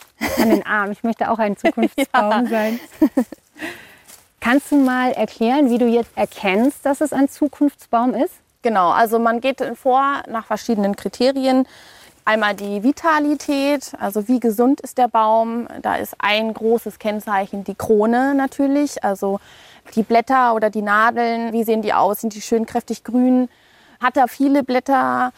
an 0.41 0.49
den 0.49 0.65
Arm. 0.65 0.91
Ich 0.91 1.03
möchte 1.03 1.29
auch 1.29 1.39
ein 1.39 1.57
Zukunftsbaum 1.57 2.45
ja. 2.45 2.49
sein. 2.49 2.79
Kannst 4.39 4.71
du 4.71 4.77
mal 4.77 5.11
erklären, 5.11 5.69
wie 5.69 5.77
du 5.77 5.87
jetzt 5.87 6.11
erkennst, 6.15 6.85
dass 6.85 7.01
es 7.01 7.11
ein 7.11 7.27
Zukunftsbaum 7.27 8.13
ist? 8.13 8.33
Genau, 8.61 8.89
also 8.89 9.19
man 9.19 9.41
geht 9.41 9.61
vor 9.75 10.23
nach 10.27 10.45
verschiedenen 10.45 10.95
Kriterien. 10.95 11.65
Einmal 12.25 12.53
die 12.53 12.83
Vitalität, 12.83 13.93
also 13.99 14.27
wie 14.27 14.39
gesund 14.39 14.81
ist 14.81 14.97
der 14.97 15.07
Baum. 15.07 15.67
Da 15.81 15.95
ist 15.95 16.15
ein 16.19 16.53
großes 16.53 16.99
Kennzeichen 16.99 17.63
die 17.63 17.75
Krone 17.75 18.35
natürlich. 18.35 19.03
Also 19.03 19.39
die 19.95 20.03
Blätter 20.03 20.53
oder 20.53 20.69
die 20.69 20.81
Nadeln, 20.81 21.53
wie 21.53 21.63
sehen 21.63 21.81
die 21.81 21.93
aus? 21.93 22.21
Sind 22.21 22.35
die 22.35 22.41
schön 22.41 22.65
kräftig 22.65 23.03
grün? 23.03 23.49
Hat 23.99 24.15
er 24.15 24.27
viele 24.27 24.63
Blätter? 24.63 25.33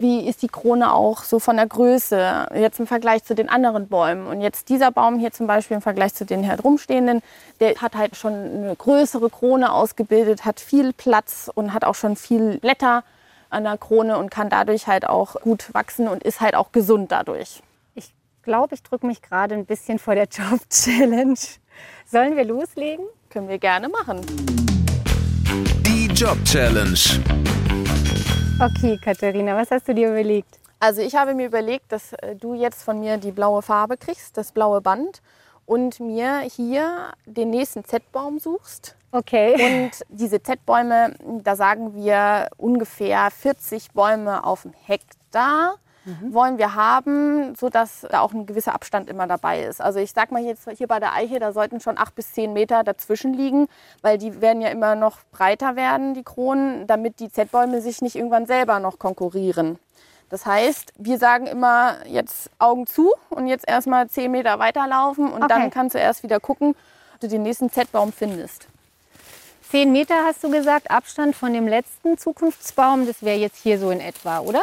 Wie 0.00 0.26
ist 0.26 0.40
die 0.40 0.48
Krone 0.48 0.94
auch 0.94 1.24
so 1.24 1.38
von 1.38 1.56
der 1.56 1.66
Größe, 1.66 2.48
jetzt 2.54 2.80
im 2.80 2.86
Vergleich 2.86 3.22
zu 3.22 3.34
den 3.34 3.50
anderen 3.50 3.86
Bäumen. 3.86 4.26
Und 4.26 4.40
jetzt 4.40 4.70
dieser 4.70 4.90
Baum 4.90 5.18
hier 5.18 5.30
zum 5.30 5.46
Beispiel 5.46 5.74
im 5.74 5.82
Vergleich 5.82 6.14
zu 6.14 6.24
den 6.24 6.42
hier 6.42 6.56
drumstehenden, 6.56 7.20
der 7.60 7.74
hat 7.76 7.94
halt 7.94 8.16
schon 8.16 8.32
eine 8.32 8.74
größere 8.74 9.28
Krone 9.28 9.70
ausgebildet, 9.70 10.46
hat 10.46 10.58
viel 10.58 10.94
Platz 10.94 11.50
und 11.54 11.74
hat 11.74 11.84
auch 11.84 11.94
schon 11.94 12.16
viel 12.16 12.58
Blätter 12.58 13.04
an 13.50 13.64
der 13.64 13.76
Krone 13.76 14.16
und 14.16 14.30
kann 14.30 14.48
dadurch 14.48 14.86
halt 14.86 15.06
auch 15.06 15.34
gut 15.42 15.74
wachsen 15.74 16.08
und 16.08 16.22
ist 16.22 16.40
halt 16.40 16.54
auch 16.54 16.72
gesund 16.72 17.12
dadurch. 17.12 17.62
Ich 17.94 18.14
glaube, 18.42 18.74
ich 18.74 18.82
drücke 18.82 19.06
mich 19.06 19.20
gerade 19.20 19.54
ein 19.54 19.66
bisschen 19.66 19.98
vor 19.98 20.14
der 20.14 20.28
Job-Challenge. 20.30 21.38
Sollen 22.06 22.36
wir 22.36 22.44
loslegen? 22.44 23.04
Können 23.28 23.48
wir 23.48 23.58
gerne 23.58 23.90
machen. 23.90 24.24
Die 25.84 26.06
Job-Challenge. 26.06 27.59
Okay, 28.62 28.98
Katharina, 28.98 29.56
was 29.56 29.70
hast 29.70 29.88
du 29.88 29.94
dir 29.94 30.10
überlegt? 30.10 30.60
Also 30.80 31.00
ich 31.00 31.14
habe 31.14 31.32
mir 31.32 31.46
überlegt, 31.46 31.90
dass 31.90 32.12
äh, 32.12 32.36
du 32.36 32.52
jetzt 32.52 32.82
von 32.82 33.00
mir 33.00 33.16
die 33.16 33.32
blaue 33.32 33.62
Farbe 33.62 33.96
kriegst, 33.96 34.36
das 34.36 34.52
blaue 34.52 34.82
Band 34.82 35.22
und 35.64 35.98
mir 35.98 36.40
hier 36.40 37.12
den 37.24 37.48
nächsten 37.48 37.86
Z-Baum 37.86 38.38
suchst. 38.38 38.96
Okay. 39.12 39.54
Und 39.54 39.92
diese 40.10 40.42
Z-Bäume, 40.42 41.14
da 41.42 41.56
sagen 41.56 41.94
wir 41.94 42.50
ungefähr 42.58 43.30
40 43.30 43.92
Bäume 43.92 44.44
auf 44.44 44.62
dem 44.62 44.74
Hektar 44.84 45.76
mhm. 46.04 46.34
wollen 46.34 46.58
wir 46.58 46.74
haben, 46.74 47.54
sodass 47.54 48.06
da 48.10 48.20
auch 48.20 48.32
ein 48.32 48.46
gewisser 48.46 48.74
Abstand 48.74 49.08
immer 49.10 49.26
dabei 49.26 49.62
ist. 49.62 49.80
Also 49.80 49.98
ich 49.98 50.12
sag 50.12 50.32
mal 50.32 50.42
jetzt 50.42 50.68
hier 50.76 50.86
bei 50.86 51.00
der 51.00 51.14
Eiche, 51.14 51.38
da 51.38 51.52
sollten 51.52 51.80
schon 51.80 51.98
acht 51.98 52.14
bis 52.14 52.32
zehn 52.32 52.52
Meter 52.52 52.84
dazwischen 52.84 53.34
liegen, 53.34 53.68
weil 54.02 54.18
die 54.18 54.40
werden 54.40 54.62
ja 54.62 54.68
immer 54.68 54.94
noch 54.94 55.18
breiter 55.32 55.76
werden, 55.76 56.14
die 56.14 56.22
Kronen, 56.22 56.86
damit 56.86 57.20
die 57.20 57.30
Z-Bäume 57.30 57.80
sich 57.80 58.02
nicht 58.02 58.16
irgendwann 58.16 58.46
selber 58.46 58.80
noch 58.80 58.98
konkurrieren. 58.98 59.78
Das 60.30 60.46
heißt, 60.46 60.92
wir 60.96 61.18
sagen 61.18 61.46
immer 61.46 62.06
jetzt 62.06 62.50
Augen 62.60 62.86
zu 62.86 63.12
und 63.30 63.48
jetzt 63.48 63.68
erstmal 63.68 64.08
zehn 64.08 64.30
Meter 64.30 64.60
weiterlaufen 64.60 65.24
und 65.26 65.42
okay. 65.42 65.48
dann 65.48 65.70
kannst 65.70 65.96
du 65.96 65.98
erst 65.98 66.22
wieder 66.22 66.38
gucken, 66.38 66.76
ob 67.14 67.20
du 67.20 67.28
den 67.28 67.42
nächsten 67.42 67.68
Z-Baum 67.68 68.12
findest. 68.12 68.68
Zehn 69.68 69.92
Meter 69.92 70.24
hast 70.24 70.42
du 70.42 70.50
gesagt, 70.50 70.90
Abstand 70.90 71.36
von 71.36 71.52
dem 71.52 71.68
letzten 71.68 72.16
Zukunftsbaum, 72.16 73.06
das 73.06 73.22
wäre 73.22 73.38
jetzt 73.38 73.56
hier 73.56 73.78
so 73.78 73.90
in 73.90 74.00
etwa, 74.00 74.40
oder? 74.40 74.62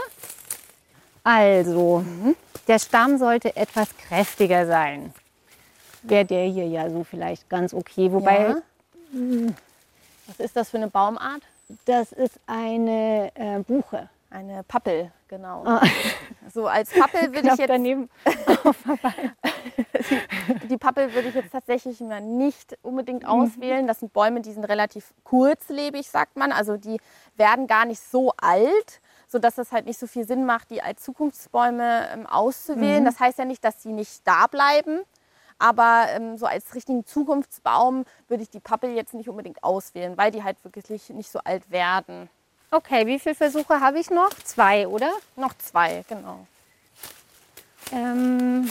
Also, 1.28 2.06
mhm. 2.06 2.38
der 2.70 2.80
Stamm 2.80 3.18
sollte 3.18 3.54
etwas 3.58 3.90
kräftiger 3.98 4.66
sein. 4.66 5.14
Wäre 6.04 6.24
der 6.24 6.46
hier 6.46 6.66
ja 6.66 6.90
so 6.90 7.04
vielleicht 7.04 7.50
ganz 7.50 7.74
okay. 7.74 8.14
Wobei. 8.14 8.44
Ja. 8.44 8.56
Hm. 9.12 9.54
Was 10.28 10.40
ist 10.40 10.56
das 10.56 10.70
für 10.70 10.78
eine 10.78 10.88
Baumart? 10.88 11.42
Das 11.84 12.14
ist 12.14 12.40
eine 12.48 13.30
äh, 13.36 13.60
Buche. 13.60 14.08
Eine 14.30 14.64
Pappel, 14.64 15.12
genau. 15.28 15.66
Ah. 15.66 15.82
So 16.54 16.66
als 16.66 16.92
Pappel 16.92 17.34
würde 17.34 17.50
ich 17.50 17.58
jetzt 17.58 17.70
daneben. 17.70 18.10
die, 20.62 20.68
die 20.70 20.78
Pappel 20.78 21.14
würde 21.14 21.28
ich 21.28 21.36
jetzt 21.36 21.52
tatsächlich 21.52 22.00
mal 22.00 22.22
nicht 22.22 22.78
unbedingt 22.84 23.24
mhm. 23.24 23.30
auswählen. 23.30 23.86
Das 23.86 24.00
sind 24.00 24.14
Bäume, 24.14 24.40
die 24.40 24.54
sind 24.54 24.64
relativ 24.64 25.14
kurzlebig, 25.26 26.10
sagt 26.10 26.38
man. 26.38 26.54
Also 26.54 26.78
die 26.78 27.02
werden 27.36 27.68
gar 27.68 27.84
nicht 27.84 28.02
so 28.02 28.32
alt 28.38 29.02
sodass 29.28 29.58
es 29.58 29.72
halt 29.72 29.86
nicht 29.86 30.00
so 30.00 30.08
viel 30.08 30.26
Sinn 30.26 30.46
macht, 30.46 30.70
die 30.72 30.82
als 30.82 31.04
Zukunftsbäume 31.04 32.10
ähm, 32.14 32.26
auszuwählen. 32.26 33.02
Mhm. 33.02 33.06
Das 33.06 33.20
heißt 33.20 33.40
ja 33.40 33.46
nicht, 33.46 33.64
dass 33.64 33.84
sie 33.84 33.92
nicht 33.92 34.22
da 34.26 34.48
bleiben. 34.48 35.02
Aber 35.60 36.06
ähm, 36.10 36.38
so 36.38 36.46
als 36.46 36.76
richtigen 36.76 37.06
Zukunftsbaum 37.06 38.06
würde 38.28 38.44
ich 38.44 38.50
die 38.50 38.60
Pappel 38.60 38.92
jetzt 38.92 39.14
nicht 39.14 39.28
unbedingt 39.28 39.64
auswählen, 39.64 40.16
weil 40.18 40.32
die 40.32 40.44
halt 40.44 40.64
wirklich 40.64 41.10
nicht 41.10 41.32
so 41.32 41.40
alt 41.40 41.70
werden. 41.72 42.30
Okay, 42.70 43.08
wie 43.08 43.18
viele 43.18 43.34
Versuche 43.34 43.80
habe 43.80 44.00
ich 44.00 44.10
noch? 44.10 44.30
Zwei, 44.44 44.88
oder? 44.88 45.12
Noch 45.36 45.54
zwei, 45.58 46.04
genau. 46.08 46.46
Ähm, 47.92 48.70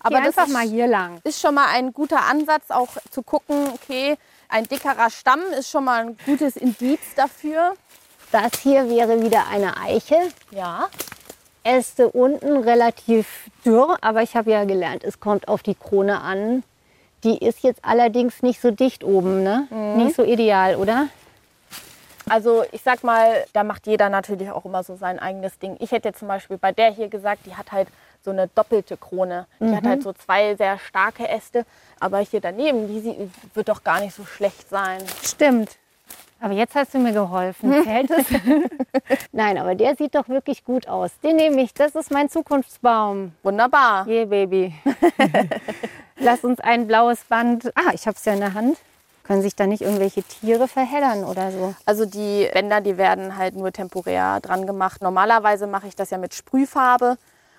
aber 0.00 0.18
das 0.18 0.26
einfach 0.26 0.46
ist, 0.48 0.52
mal 0.52 0.66
hier 0.66 0.88
lang. 0.88 1.20
Ist 1.24 1.40
schon 1.40 1.54
mal 1.54 1.68
ein 1.68 1.92
guter 1.92 2.22
Ansatz, 2.22 2.70
auch 2.70 2.88
zu 3.10 3.22
gucken, 3.22 3.70
okay, 3.72 4.16
ein 4.48 4.64
dickerer 4.64 5.10
Stamm 5.10 5.40
ist 5.58 5.70
schon 5.70 5.84
mal 5.84 6.06
ein 6.06 6.16
gutes 6.26 6.56
Indiz 6.56 7.00
dafür. 7.14 7.74
Das 8.32 8.60
hier 8.62 8.88
wäre 8.88 9.22
wieder 9.22 9.48
eine 9.48 9.76
Eiche. 9.76 10.16
Ja. 10.50 10.88
Äste 11.62 12.08
unten 12.08 12.58
relativ 12.58 13.50
dürr, 13.64 13.98
aber 14.00 14.22
ich 14.22 14.34
habe 14.34 14.50
ja 14.50 14.64
gelernt, 14.64 15.04
es 15.04 15.20
kommt 15.20 15.48
auf 15.48 15.62
die 15.62 15.74
Krone 15.74 16.20
an. 16.20 16.62
Die 17.22 17.36
ist 17.36 17.62
jetzt 17.62 17.84
allerdings 17.84 18.42
nicht 18.42 18.60
so 18.60 18.70
dicht 18.70 19.04
oben, 19.04 19.42
ne? 19.42 19.66
Mhm. 19.70 20.04
Nicht 20.04 20.16
so 20.16 20.24
ideal, 20.24 20.76
oder? 20.76 21.08
Also 22.28 22.64
ich 22.72 22.82
sag 22.82 23.02
mal, 23.02 23.44
da 23.52 23.64
macht 23.64 23.86
jeder 23.86 24.08
natürlich 24.08 24.50
auch 24.50 24.64
immer 24.64 24.84
so 24.84 24.96
sein 24.96 25.18
eigenes 25.18 25.58
Ding. 25.58 25.76
Ich 25.80 25.90
hätte 25.90 26.12
zum 26.12 26.28
Beispiel 26.28 26.56
bei 26.56 26.72
der 26.72 26.92
hier 26.92 27.08
gesagt, 27.08 27.44
die 27.44 27.56
hat 27.56 27.72
halt 27.72 27.88
so 28.24 28.30
eine 28.30 28.48
doppelte 28.48 28.96
Krone. 28.96 29.46
Die 29.58 29.64
mhm. 29.64 29.76
hat 29.76 29.84
halt 29.84 30.02
so 30.02 30.12
zwei 30.12 30.54
sehr 30.54 30.78
starke 30.78 31.28
Äste. 31.28 31.66
Aber 31.98 32.18
hier 32.18 32.40
daneben, 32.40 32.86
die 32.88 33.30
wird 33.54 33.68
doch 33.68 33.82
gar 33.82 34.00
nicht 34.00 34.14
so 34.14 34.24
schlecht 34.24 34.68
sein. 34.70 35.02
Stimmt. 35.22 35.76
Aber 36.40 36.54
jetzt 36.54 36.74
hast 36.74 36.94
du 36.94 36.98
mir 36.98 37.12
geholfen. 37.12 37.72
Zählt 37.84 38.10
es? 38.10 38.26
Nein, 39.32 39.58
aber 39.58 39.74
der 39.74 39.94
sieht 39.96 40.14
doch 40.14 40.28
wirklich 40.28 40.64
gut 40.64 40.88
aus. 40.88 41.10
Den 41.22 41.36
nehme 41.36 41.60
ich. 41.60 41.74
Das 41.74 41.94
ist 41.94 42.10
mein 42.10 42.30
Zukunftsbaum. 42.30 43.32
Wunderbar. 43.42 44.06
Yeah, 44.06 44.24
Baby. 44.24 44.74
Lass 46.18 46.42
uns 46.42 46.58
ein 46.60 46.86
blaues 46.86 47.24
Band. 47.24 47.70
Ah, 47.74 47.92
ich 47.92 48.06
habe 48.06 48.16
es 48.16 48.24
ja 48.24 48.32
in 48.32 48.40
der 48.40 48.54
Hand. 48.54 48.78
Können 49.22 49.42
sich 49.42 49.54
da 49.54 49.66
nicht 49.66 49.82
irgendwelche 49.82 50.22
Tiere 50.22 50.66
verheddern 50.66 51.24
oder 51.24 51.52
so? 51.52 51.74
Also 51.84 52.04
die 52.04 52.48
Bänder, 52.52 52.80
die 52.80 52.96
werden 52.96 53.36
halt 53.36 53.54
nur 53.54 53.70
temporär 53.70 54.40
dran 54.40 54.66
gemacht. 54.66 55.02
Normalerweise 55.02 55.66
mache 55.66 55.86
ich 55.86 55.94
das 55.94 56.10
ja 56.10 56.18
mit 56.18 56.34
Sprühfarbe. 56.34 57.16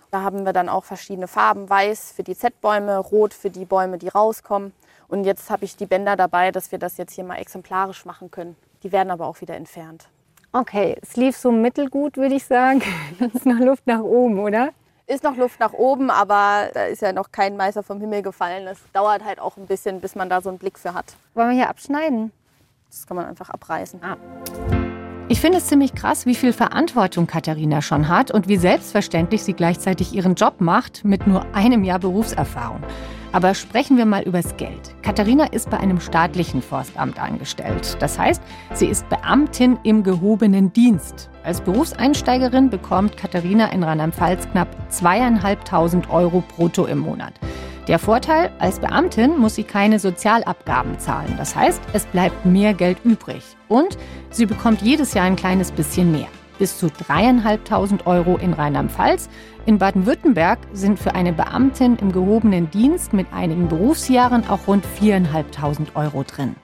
Da 0.09 0.21
haben 0.21 0.43
wir 0.43 0.53
dann 0.53 0.67
auch 0.67 0.83
verschiedene 0.83 1.27
Farben. 1.27 1.69
Weiß 1.69 2.11
für 2.13 2.23
die 2.23 2.35
Z-Bäume, 2.35 2.97
rot 2.97 3.33
für 3.33 3.49
die 3.49 3.63
Bäume, 3.63 3.99
die 3.99 4.09
rauskommen. 4.09 4.73
Und 5.07 5.23
jetzt 5.23 5.49
habe 5.49 5.63
ich 5.63 5.77
die 5.77 5.85
Bänder 5.85 6.17
dabei, 6.17 6.51
dass 6.51 6.71
wir 6.71 6.79
das 6.79 6.97
jetzt 6.97 7.13
hier 7.13 7.23
mal 7.23 7.37
exemplarisch 7.37 8.05
machen 8.05 8.31
können. 8.31 8.57
Die 8.83 8.91
werden 8.91 9.11
aber 9.11 9.27
auch 9.27 9.41
wieder 9.41 9.55
entfernt. 9.55 10.07
Okay, 10.53 10.97
es 11.01 11.15
lief 11.15 11.37
so 11.37 11.51
mittelgut, 11.51 12.17
würde 12.17 12.35
ich 12.35 12.45
sagen. 12.45 12.81
Da 13.19 13.25
ist 13.27 13.45
noch 13.45 13.59
Luft 13.59 13.87
nach 13.87 14.01
oben, 14.01 14.39
oder? 14.39 14.69
Ist 15.07 15.23
noch 15.23 15.35
Luft 15.35 15.59
nach 15.59 15.73
oben, 15.73 16.09
aber 16.09 16.69
da 16.73 16.85
ist 16.85 17.01
ja 17.01 17.13
noch 17.13 17.31
kein 17.31 17.57
Meister 17.57 17.83
vom 17.83 17.99
Himmel 17.99 18.21
gefallen. 18.21 18.65
Das 18.65 18.79
dauert 18.93 19.23
halt 19.23 19.39
auch 19.39 19.57
ein 19.57 19.65
bisschen, 19.65 19.99
bis 19.99 20.15
man 20.15 20.29
da 20.29 20.41
so 20.41 20.49
einen 20.49 20.57
Blick 20.57 20.77
für 20.79 20.93
hat. 20.93 21.15
Wollen 21.33 21.49
wir 21.49 21.55
hier 21.55 21.69
abschneiden? 21.69 22.31
Das 22.89 23.07
kann 23.07 23.17
man 23.17 23.25
einfach 23.25 23.49
abreißen. 23.49 24.01
Ah. 24.03 24.17
Ich 25.31 25.39
finde 25.39 25.59
es 25.59 25.67
ziemlich 25.67 25.95
krass, 25.95 26.25
wie 26.25 26.35
viel 26.35 26.51
Verantwortung 26.51 27.25
Katharina 27.25 27.81
schon 27.81 28.09
hat 28.09 28.31
und 28.31 28.49
wie 28.49 28.57
selbstverständlich 28.57 29.43
sie 29.43 29.53
gleichzeitig 29.53 30.13
ihren 30.13 30.35
Job 30.35 30.55
macht 30.59 31.05
mit 31.05 31.25
nur 31.25 31.45
einem 31.55 31.85
Jahr 31.85 31.99
Berufserfahrung. 31.99 32.81
Aber 33.31 33.53
sprechen 33.53 33.95
wir 33.95 34.05
mal 34.05 34.23
übers 34.23 34.57
Geld. 34.57 34.93
Katharina 35.03 35.45
ist 35.45 35.69
bei 35.69 35.79
einem 35.79 36.01
staatlichen 36.01 36.61
Forstamt 36.61 37.17
angestellt. 37.17 37.95
Das 38.01 38.19
heißt, 38.19 38.41
sie 38.73 38.87
ist 38.87 39.07
Beamtin 39.07 39.79
im 39.83 40.03
gehobenen 40.03 40.73
Dienst. 40.73 41.29
Als 41.45 41.61
Berufseinsteigerin 41.61 42.69
bekommt 42.69 43.15
Katharina 43.15 43.71
in 43.71 43.83
Rheinland-Pfalz 43.83 44.49
knapp 44.51 44.91
zweieinhalbtausend 44.91 46.09
Euro 46.09 46.43
brutto 46.57 46.87
im 46.87 46.99
Monat. 46.99 47.35
Der 47.87 47.97
Vorteil, 47.97 48.51
als 48.59 48.79
Beamtin 48.79 49.39
muss 49.39 49.55
sie 49.55 49.63
keine 49.63 49.97
Sozialabgaben 49.97 50.99
zahlen. 50.99 51.33
Das 51.37 51.55
heißt, 51.55 51.81
es 51.93 52.05
bleibt 52.05 52.45
mehr 52.45 52.75
Geld 52.75 52.97
übrig. 53.03 53.43
Und 53.67 53.97
sie 54.29 54.45
bekommt 54.45 54.83
jedes 54.83 55.15
Jahr 55.15 55.25
ein 55.25 55.35
kleines 55.35 55.71
bisschen 55.71 56.11
mehr. 56.11 56.27
Bis 56.59 56.77
zu 56.77 56.89
dreieinhalbtausend 56.89 58.05
Euro 58.05 58.37
in 58.37 58.53
Rheinland-Pfalz. 58.53 59.29
In 59.65 59.79
Baden-Württemberg 59.79 60.59
sind 60.73 60.99
für 60.99 61.15
eine 61.15 61.33
Beamtin 61.33 61.97
im 61.97 62.11
gehobenen 62.11 62.69
Dienst 62.69 63.13
mit 63.13 63.25
einigen 63.33 63.67
Berufsjahren 63.67 64.47
auch 64.47 64.67
rund 64.67 64.85
viereinhalbtausend 64.85 65.95
Euro 65.95 66.23
drin. 66.23 66.55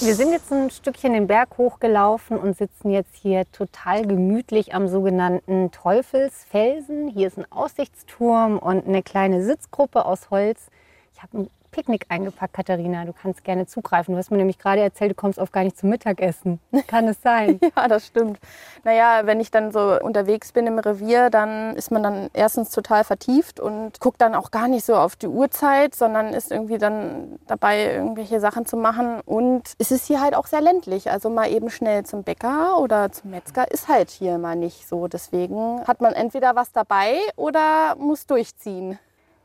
Wir 0.00 0.14
sind 0.16 0.32
jetzt 0.32 0.52
ein 0.52 0.70
Stückchen 0.70 1.12
den 1.12 1.28
Berg 1.28 1.56
hochgelaufen 1.56 2.36
und 2.36 2.56
sitzen 2.56 2.90
jetzt 2.90 3.14
hier 3.14 3.50
total 3.52 4.04
gemütlich 4.04 4.74
am 4.74 4.88
sogenannten 4.88 5.70
Teufelsfelsen. 5.70 7.08
Hier 7.08 7.28
ist 7.28 7.38
ein 7.38 7.50
Aussichtsturm 7.50 8.58
und 8.58 8.86
eine 8.86 9.02
kleine 9.02 9.44
Sitzgruppe 9.44 10.04
aus 10.04 10.30
Holz. 10.30 10.66
Ich 11.14 11.22
habe 11.22 11.38
ein 11.38 11.50
Picknick 11.74 12.06
eingepackt, 12.08 12.54
Katharina. 12.54 13.04
Du 13.04 13.12
kannst 13.12 13.42
gerne 13.42 13.66
zugreifen. 13.66 14.14
Du 14.14 14.18
hast 14.18 14.30
mir 14.30 14.36
nämlich 14.36 14.58
gerade 14.58 14.80
erzählt, 14.80 15.10
du 15.10 15.14
kommst 15.16 15.40
oft 15.40 15.52
gar 15.52 15.64
nicht 15.64 15.76
zum 15.76 15.90
Mittagessen. 15.90 16.60
Kann 16.86 17.08
es 17.08 17.20
sein? 17.20 17.58
Ja, 17.76 17.88
das 17.88 18.06
stimmt. 18.06 18.38
Naja, 18.84 19.22
wenn 19.24 19.40
ich 19.40 19.50
dann 19.50 19.72
so 19.72 19.98
unterwegs 20.00 20.52
bin 20.52 20.66
im 20.66 20.78
Revier, 20.78 21.30
dann 21.30 21.74
ist 21.74 21.90
man 21.90 22.02
dann 22.02 22.28
erstens 22.32 22.70
total 22.70 23.02
vertieft 23.02 23.58
und 23.58 23.98
guckt 23.98 24.20
dann 24.20 24.34
auch 24.34 24.50
gar 24.52 24.68
nicht 24.68 24.84
so 24.84 24.94
auf 24.94 25.16
die 25.16 25.26
Uhrzeit, 25.26 25.94
sondern 25.94 26.34
ist 26.34 26.52
irgendwie 26.52 26.78
dann 26.78 27.40
dabei, 27.48 27.94
irgendwelche 27.94 28.38
Sachen 28.38 28.66
zu 28.66 28.76
machen. 28.76 29.20
Und 29.24 29.72
es 29.78 29.90
ist 29.90 30.06
hier 30.06 30.20
halt 30.20 30.36
auch 30.36 30.46
sehr 30.46 30.60
ländlich. 30.60 31.10
Also 31.10 31.30
mal 31.30 31.50
eben 31.50 31.70
schnell 31.70 32.04
zum 32.04 32.22
Bäcker 32.22 32.78
oder 32.78 33.10
zum 33.10 33.30
Metzger 33.30 33.68
ist 33.70 33.88
halt 33.88 34.10
hier 34.10 34.38
mal 34.38 34.54
nicht 34.54 34.86
so. 34.86 35.08
Deswegen 35.08 35.82
hat 35.86 36.00
man 36.00 36.12
entweder 36.12 36.54
was 36.54 36.70
dabei 36.70 37.18
oder 37.34 37.96
muss 37.96 38.26
durchziehen. 38.26 38.98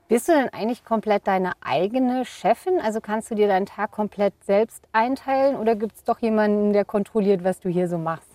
Bist 0.10 0.28
du 0.28 0.32
denn 0.32 0.50
eigentlich 0.50 0.84
komplett 0.84 1.28
deine 1.28 1.52
eigene 1.62 2.26
Chefin? 2.26 2.82
Also 2.82 3.00
kannst 3.00 3.30
du 3.30 3.36
dir 3.36 3.48
deinen 3.48 3.68
Tag 3.68 3.92
komplett 3.92 4.34
selbst 4.44 4.84
einteilen 4.92 5.56
oder 5.56 5.76
gibt 5.76 5.98
es 5.98 6.04
doch 6.04 6.18
jemanden, 6.18 6.74
der 6.74 6.84
kontrolliert, 6.84 7.44
was 7.44 7.60
du 7.60 7.70
hier 7.70 7.88
so 7.88 8.00
machst? 8.00 8.28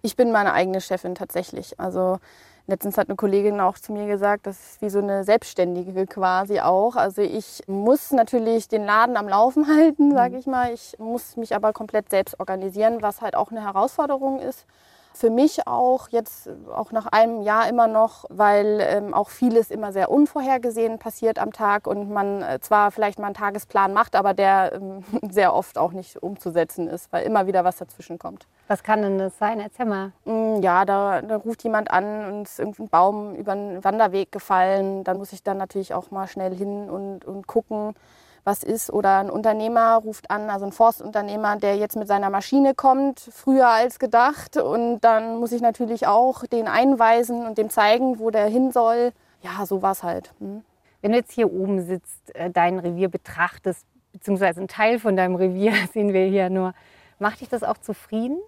Ich 0.00 0.16
bin 0.16 0.32
meine 0.32 0.54
eigene 0.54 0.80
Chefin 0.80 1.14
tatsächlich. 1.14 1.78
Also 1.78 2.20
letztens 2.66 2.96
hat 2.96 3.10
eine 3.10 3.16
Kollegin 3.16 3.60
auch 3.60 3.76
zu 3.76 3.92
mir 3.92 4.06
gesagt, 4.06 4.46
das 4.46 4.58
ist 4.58 4.80
wie 4.80 4.88
so 4.88 5.00
eine 5.00 5.22
Selbstständige 5.24 6.06
quasi 6.06 6.60
auch. 6.60 6.96
Also 6.96 7.20
ich 7.20 7.64
muss 7.66 8.12
natürlich 8.12 8.68
den 8.68 8.86
Laden 8.86 9.18
am 9.18 9.28
Laufen 9.28 9.66
halten, 9.76 10.14
sage 10.14 10.38
ich 10.38 10.46
mal. 10.46 10.72
Ich 10.72 10.98
muss 10.98 11.36
mich 11.36 11.54
aber 11.54 11.74
komplett 11.74 12.08
selbst 12.08 12.40
organisieren, 12.40 13.02
was 13.02 13.20
halt 13.20 13.36
auch 13.36 13.50
eine 13.50 13.62
Herausforderung 13.62 14.40
ist 14.40 14.64
für 15.12 15.30
mich 15.30 15.66
auch 15.66 16.08
jetzt 16.08 16.48
auch 16.74 16.92
nach 16.92 17.06
einem 17.06 17.42
Jahr 17.42 17.68
immer 17.68 17.88
noch, 17.88 18.24
weil 18.28 18.80
ähm, 18.80 19.14
auch 19.14 19.28
vieles 19.28 19.70
immer 19.70 19.92
sehr 19.92 20.10
unvorhergesehen 20.10 20.98
passiert 20.98 21.38
am 21.38 21.52
Tag 21.52 21.86
und 21.86 22.10
man 22.10 22.42
äh, 22.42 22.60
zwar 22.60 22.90
vielleicht 22.90 23.18
mal 23.18 23.26
einen 23.26 23.34
Tagesplan 23.34 23.92
macht, 23.92 24.16
aber 24.16 24.34
der 24.34 24.72
ähm, 24.74 25.04
sehr 25.30 25.54
oft 25.54 25.78
auch 25.78 25.92
nicht 25.92 26.22
umzusetzen 26.22 26.88
ist, 26.88 27.12
weil 27.12 27.24
immer 27.24 27.46
wieder 27.46 27.64
was 27.64 27.78
dazwischen 27.78 28.18
kommt. 28.18 28.46
Was 28.68 28.82
kann 28.82 29.02
denn 29.02 29.18
das 29.18 29.36
sein? 29.38 29.60
Erzähl 29.60 29.86
mal. 29.86 30.12
Mm, 30.24 30.62
ja, 30.62 30.84
da, 30.84 31.22
da 31.22 31.36
ruft 31.36 31.64
jemand 31.64 31.90
an 31.90 32.32
und 32.32 32.42
ist 32.42 32.58
irgendein 32.58 32.88
Baum 32.88 33.34
über 33.34 33.52
einen 33.52 33.82
Wanderweg 33.82 34.30
gefallen. 34.30 35.04
Dann 35.04 35.18
muss 35.18 35.32
ich 35.32 35.42
dann 35.42 35.58
natürlich 35.58 35.92
auch 35.92 36.10
mal 36.10 36.28
schnell 36.28 36.54
hin 36.54 36.88
und, 36.88 37.24
und 37.24 37.46
gucken 37.46 37.94
was 38.44 38.62
ist. 38.62 38.92
Oder 38.92 39.18
ein 39.18 39.30
Unternehmer 39.30 39.96
ruft 39.96 40.30
an, 40.30 40.50
also 40.50 40.66
ein 40.66 40.72
Forstunternehmer, 40.72 41.56
der 41.56 41.76
jetzt 41.76 41.96
mit 41.96 42.08
seiner 42.08 42.30
Maschine 42.30 42.74
kommt, 42.74 43.20
früher 43.20 43.68
als 43.68 43.98
gedacht. 43.98 44.56
Und 44.56 45.00
dann 45.00 45.38
muss 45.38 45.52
ich 45.52 45.62
natürlich 45.62 46.06
auch 46.06 46.46
den 46.46 46.68
einweisen 46.68 47.46
und 47.46 47.58
dem 47.58 47.70
zeigen, 47.70 48.18
wo 48.18 48.30
der 48.30 48.46
hin 48.46 48.72
soll. 48.72 49.12
Ja, 49.42 49.64
so 49.66 49.82
war 49.82 49.92
es 49.92 50.02
halt. 50.02 50.32
Hm. 50.38 50.62
Wenn 51.00 51.12
du 51.12 51.18
jetzt 51.18 51.32
hier 51.32 51.52
oben 51.52 51.82
sitzt, 51.82 52.34
äh, 52.34 52.50
dein 52.50 52.78
Revier 52.78 53.08
betrachtest, 53.08 53.86
beziehungsweise 54.12 54.60
ein 54.60 54.68
Teil 54.68 54.98
von 54.98 55.16
deinem 55.16 55.34
Revier 55.34 55.72
sehen 55.92 56.12
wir 56.12 56.26
hier 56.26 56.50
nur, 56.50 56.74
macht 57.18 57.40
dich 57.40 57.48
das 57.48 57.62
auch 57.62 57.78
zufrieden? 57.78 58.38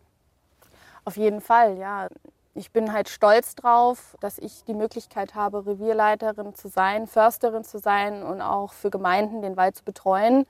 Auf 1.05 1.17
jeden 1.17 1.41
Fall, 1.41 1.79
ja 1.79 2.09
ich 2.55 2.71
bin 2.71 2.93
halt 2.93 3.09
stolz 3.09 3.55
drauf, 3.55 4.17
dass 4.21 4.39
ich 4.39 4.65
die 4.65 4.75
Möglichkeit 4.75 5.35
habe, 5.35 5.65
Revierleiterin 5.65 6.55
zu 6.55 6.69
sein, 6.69 7.07
Försterin 7.07 7.65
zu 7.65 7.79
sein 7.79 8.23
und 8.23 8.43
auch 8.43 8.73
für 8.73 8.91
Gemeinden 8.91 9.41
den 9.41 9.57
Wald 9.57 9.77
zu 9.77 9.85
betreuen. 9.85 10.47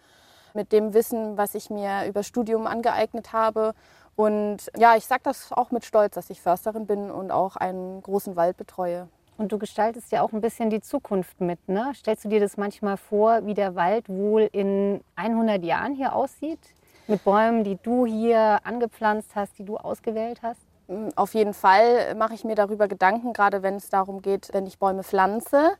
Mit 0.54 0.72
dem 0.72 0.94
Wissen, 0.94 1.36
was 1.36 1.54
ich 1.54 1.70
mir 1.70 2.06
über 2.06 2.22
Studium 2.22 2.66
angeeignet 2.66 3.32
habe. 3.32 3.74
Und 4.16 4.70
ja, 4.76 4.96
ich 4.96 5.06
sage 5.06 5.22
das 5.24 5.52
auch 5.52 5.70
mit 5.70 5.84
Stolz, 5.84 6.14
dass 6.14 6.28
ich 6.28 6.42
Försterin 6.42 6.86
bin 6.86 7.10
und 7.10 7.30
auch 7.30 7.56
einen 7.56 8.02
großen 8.02 8.36
Wald 8.36 8.56
betreue. 8.56 9.08
Und 9.38 9.52
du 9.52 9.58
gestaltest 9.58 10.12
ja 10.12 10.22
auch 10.22 10.32
ein 10.32 10.42
bisschen 10.42 10.68
die 10.68 10.80
Zukunft 10.80 11.40
mit. 11.40 11.68
Ne? 11.68 11.92
Stellst 11.94 12.24
du 12.24 12.28
dir 12.28 12.40
das 12.40 12.56
manchmal 12.56 12.96
vor, 12.96 13.46
wie 13.46 13.54
der 13.54 13.74
Wald 13.76 14.08
wohl 14.08 14.48
in 14.52 15.00
100 15.16 15.62
Jahren 15.64 15.94
hier 15.94 16.14
aussieht? 16.14 16.60
Mit 17.06 17.24
Bäumen, 17.24 17.64
die 17.64 17.78
du 17.82 18.04
hier 18.06 18.60
angepflanzt 18.64 19.34
hast, 19.34 19.58
die 19.58 19.64
du 19.64 19.78
ausgewählt 19.78 20.42
hast? 20.42 20.71
Auf 21.16 21.34
jeden 21.34 21.54
Fall 21.54 22.14
mache 22.14 22.34
ich 22.34 22.44
mir 22.44 22.54
darüber 22.54 22.88
Gedanken, 22.88 23.32
gerade 23.32 23.62
wenn 23.62 23.76
es 23.76 23.88
darum 23.88 24.22
geht, 24.22 24.48
wenn 24.52 24.66
ich 24.66 24.78
Bäume 24.78 25.02
pflanze. 25.02 25.72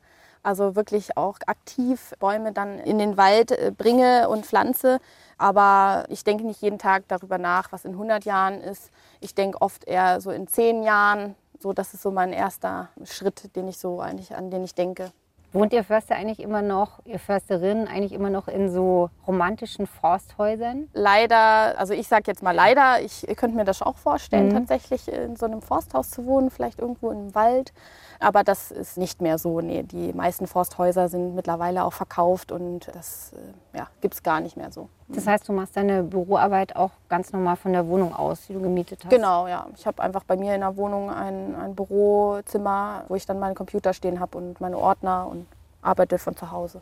Also 0.43 0.75
wirklich 0.75 1.15
auch 1.15 1.39
aktiv 1.47 2.13
Bäume 2.19 2.51
dann 2.51 2.77
in 2.79 2.99
den 2.99 3.15
Wald 3.15 3.51
äh, 3.51 3.71
bringe 3.75 4.27
und 4.27 4.45
pflanze. 4.45 4.99
Aber 5.37 6.05
ich 6.09 6.25
denke 6.25 6.43
nicht 6.45 6.61
jeden 6.61 6.79
Tag 6.79 7.03
darüber 7.07 7.37
nach, 7.37 7.71
was 7.71 7.85
in 7.85 7.91
100 7.91 8.25
Jahren 8.25 8.59
ist. 8.59 8.91
Ich 9.21 9.35
denke 9.35 9.61
oft 9.61 9.85
eher 9.85 10.19
so 10.19 10.31
in 10.31 10.47
10 10.47 10.83
Jahren. 10.83 11.35
So, 11.59 11.71
das 11.71 11.93
ist 11.93 12.03
so 12.03 12.11
mein 12.11 12.33
erster 12.33 12.89
Schritt, 13.05 13.55
den 13.55 13.69
ich 13.69 13.77
so 13.77 14.01
eigentlich, 14.01 14.35
an 14.35 14.51
den 14.51 14.65
ich 14.65 14.75
denke. 14.75 15.11
Wohnt 15.53 15.71
ihr 15.71 15.83
Förster 15.83 16.15
eigentlich 16.15 16.39
immer 16.39 16.63
noch, 16.63 16.99
ihr 17.05 17.19
Försterinnen 17.19 17.87
eigentlich 17.87 18.11
immer 18.11 18.31
noch 18.31 18.47
in 18.47 18.71
so 18.71 19.11
romantischen 19.27 19.85
Forsthäusern? 19.85 20.89
Leider, 20.93 21.77
also 21.77 21.93
ich 21.93 22.07
sage 22.07 22.23
jetzt 22.25 22.41
mal 22.41 22.55
leider, 22.55 23.01
ich, 23.01 23.27
ihr 23.29 23.35
könnt 23.35 23.55
mir 23.55 23.63
das 23.63 23.83
auch 23.83 23.97
vorstellen, 23.97 24.47
mhm. 24.47 24.53
tatsächlich 24.53 25.07
in 25.07 25.35
so 25.35 25.45
einem 25.45 25.61
Forsthaus 25.61 26.09
zu 26.09 26.25
wohnen, 26.25 26.49
vielleicht 26.49 26.79
irgendwo 26.79 27.11
im 27.11 27.35
Wald. 27.35 27.71
Aber 28.19 28.43
das 28.43 28.71
ist 28.71 28.97
nicht 28.97 29.21
mehr 29.21 29.37
so. 29.37 29.61
Nee, 29.61 29.83
die 29.83 30.11
meisten 30.13 30.47
Forsthäuser 30.47 31.07
sind 31.07 31.35
mittlerweile 31.35 31.83
auch 31.83 31.93
verkauft 31.93 32.51
und 32.51 32.89
das 32.93 33.33
äh, 33.33 33.77
ja, 33.77 33.87
gibt 34.01 34.15
es 34.15 34.23
gar 34.23 34.39
nicht 34.39 34.57
mehr 34.57 34.71
so. 34.71 34.89
Das 35.13 35.27
heißt, 35.27 35.47
du 35.47 35.53
machst 35.53 35.77
deine 35.77 36.03
Büroarbeit 36.03 36.75
auch 36.75 36.91
ganz 37.07 37.31
normal 37.31 37.55
von 37.55 37.71
der 37.71 37.87
Wohnung 37.87 38.15
aus, 38.15 38.47
die 38.47 38.53
du 38.53 38.61
gemietet 38.61 39.03
hast? 39.03 39.11
Genau, 39.11 39.47
ja. 39.47 39.67
Ich 39.75 39.85
habe 39.85 40.01
einfach 40.01 40.23
bei 40.23 40.35
mir 40.35 40.55
in 40.55 40.61
der 40.61 40.75
Wohnung 40.75 41.11
ein, 41.11 41.55
ein 41.55 41.75
Bürozimmer, 41.75 43.05
wo 43.07 43.15
ich 43.15 43.25
dann 43.25 43.39
meinen 43.39 43.55
Computer 43.55 43.93
stehen 43.93 44.19
habe 44.19 44.37
und 44.37 44.59
meine 44.59 44.77
Ordner 44.77 45.27
und 45.27 45.45
arbeite 45.81 46.17
von 46.17 46.35
zu 46.35 46.51
Hause. 46.51 46.81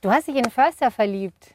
Du 0.00 0.10
hast 0.10 0.28
dich 0.28 0.36
in 0.36 0.48
Förster 0.50 0.90
verliebt. 0.90 1.54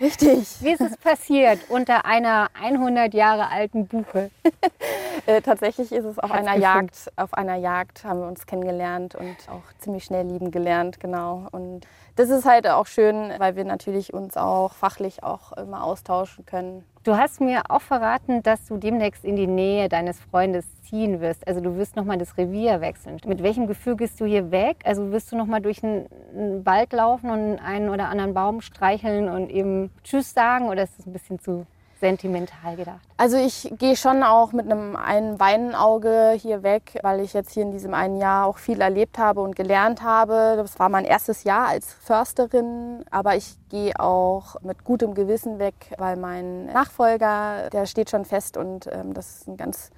Richtig. 0.00 0.62
Wie 0.62 0.70
ist 0.70 0.80
es 0.80 0.96
passiert 0.96 1.58
unter 1.68 2.04
einer 2.04 2.48
100 2.60 3.12
Jahre 3.14 3.50
alten 3.50 3.86
Buche? 3.86 4.30
äh, 5.26 5.40
tatsächlich 5.40 5.92
ist 5.92 6.04
es 6.04 6.18
auf 6.18 6.30
einer 6.30 6.56
Jagd. 6.56 7.10
Auf 7.16 7.34
einer 7.34 7.56
Jagd 7.56 8.04
haben 8.04 8.20
wir 8.20 8.28
uns 8.28 8.46
kennengelernt 8.46 9.14
und 9.14 9.36
auch 9.48 9.62
ziemlich 9.78 10.04
schnell 10.04 10.26
lieben 10.26 10.50
gelernt, 10.50 11.00
genau. 11.00 11.46
Und 11.50 11.86
das 12.16 12.30
ist 12.30 12.44
halt 12.44 12.68
auch 12.68 12.86
schön, 12.86 13.32
weil 13.38 13.56
wir 13.56 13.64
natürlich 13.64 14.12
uns 14.12 14.36
auch 14.36 14.72
fachlich 14.72 15.22
auch 15.22 15.52
immer 15.52 15.84
austauschen 15.84 16.46
können. 16.46 16.84
Du 17.04 17.16
hast 17.16 17.40
mir 17.40 17.62
auch 17.68 17.80
verraten, 17.80 18.42
dass 18.42 18.66
du 18.66 18.76
demnächst 18.76 19.24
in 19.24 19.36
die 19.36 19.46
Nähe 19.46 19.88
deines 19.88 20.20
Freundes 20.20 20.66
ziehen 20.88 21.20
wirst. 21.20 21.46
Also 21.46 21.60
du 21.60 21.76
wirst 21.76 21.96
nochmal 21.96 22.18
das 22.18 22.36
Revier 22.36 22.80
wechseln. 22.80 23.18
Mit 23.26 23.42
welchem 23.42 23.66
Gefühl 23.66 23.96
gehst 23.96 24.20
du 24.20 24.24
hier 24.24 24.50
weg? 24.50 24.78
Also 24.84 25.10
wirst 25.12 25.32
du 25.32 25.36
nochmal 25.36 25.60
durch 25.60 25.82
einen 25.82 26.64
Wald 26.64 26.92
laufen 26.92 27.30
und 27.30 27.58
einen 27.58 27.88
oder 27.88 28.08
anderen 28.08 28.34
Baum 28.34 28.60
streicheln 28.60 29.28
und 29.28 29.50
eben 29.50 29.90
Tschüss 30.04 30.34
sagen? 30.34 30.68
Oder 30.68 30.84
ist 30.84 30.98
das 30.98 31.06
ein 31.06 31.12
bisschen 31.12 31.38
zu 31.38 31.66
sentimental 32.00 32.76
gedacht? 32.76 33.00
Also 33.16 33.36
ich 33.36 33.72
gehe 33.78 33.96
schon 33.96 34.22
auch 34.22 34.52
mit 34.52 34.70
einem 34.70 34.96
einen 34.96 35.40
Weinauge 35.40 36.34
hier 36.36 36.62
weg, 36.62 36.98
weil 37.02 37.20
ich 37.20 37.32
jetzt 37.32 37.52
hier 37.52 37.64
in 37.64 37.72
diesem 37.72 37.94
einen 37.94 38.16
Jahr 38.16 38.46
auch 38.46 38.58
viel 38.58 38.80
erlebt 38.80 39.18
habe 39.18 39.40
und 39.40 39.56
gelernt 39.56 40.02
habe. 40.02 40.54
Das 40.56 40.78
war 40.78 40.88
mein 40.88 41.04
erstes 41.04 41.44
Jahr 41.44 41.68
als 41.68 41.92
Försterin, 41.92 43.04
aber 43.10 43.36
ich 43.36 43.56
gehe 43.68 43.98
auch 43.98 44.60
mit 44.62 44.84
gutem 44.84 45.14
Gewissen 45.14 45.58
weg, 45.58 45.74
weil 45.98 46.16
mein 46.16 46.66
Nachfolger, 46.66 47.70
der 47.70 47.86
steht 47.86 48.10
schon 48.10 48.24
fest 48.24 48.56
und 48.56 48.88
ähm, 48.92 49.14
das 49.14 49.38
ist 49.38 49.48
ein 49.48 49.56
ganz, 49.56 49.90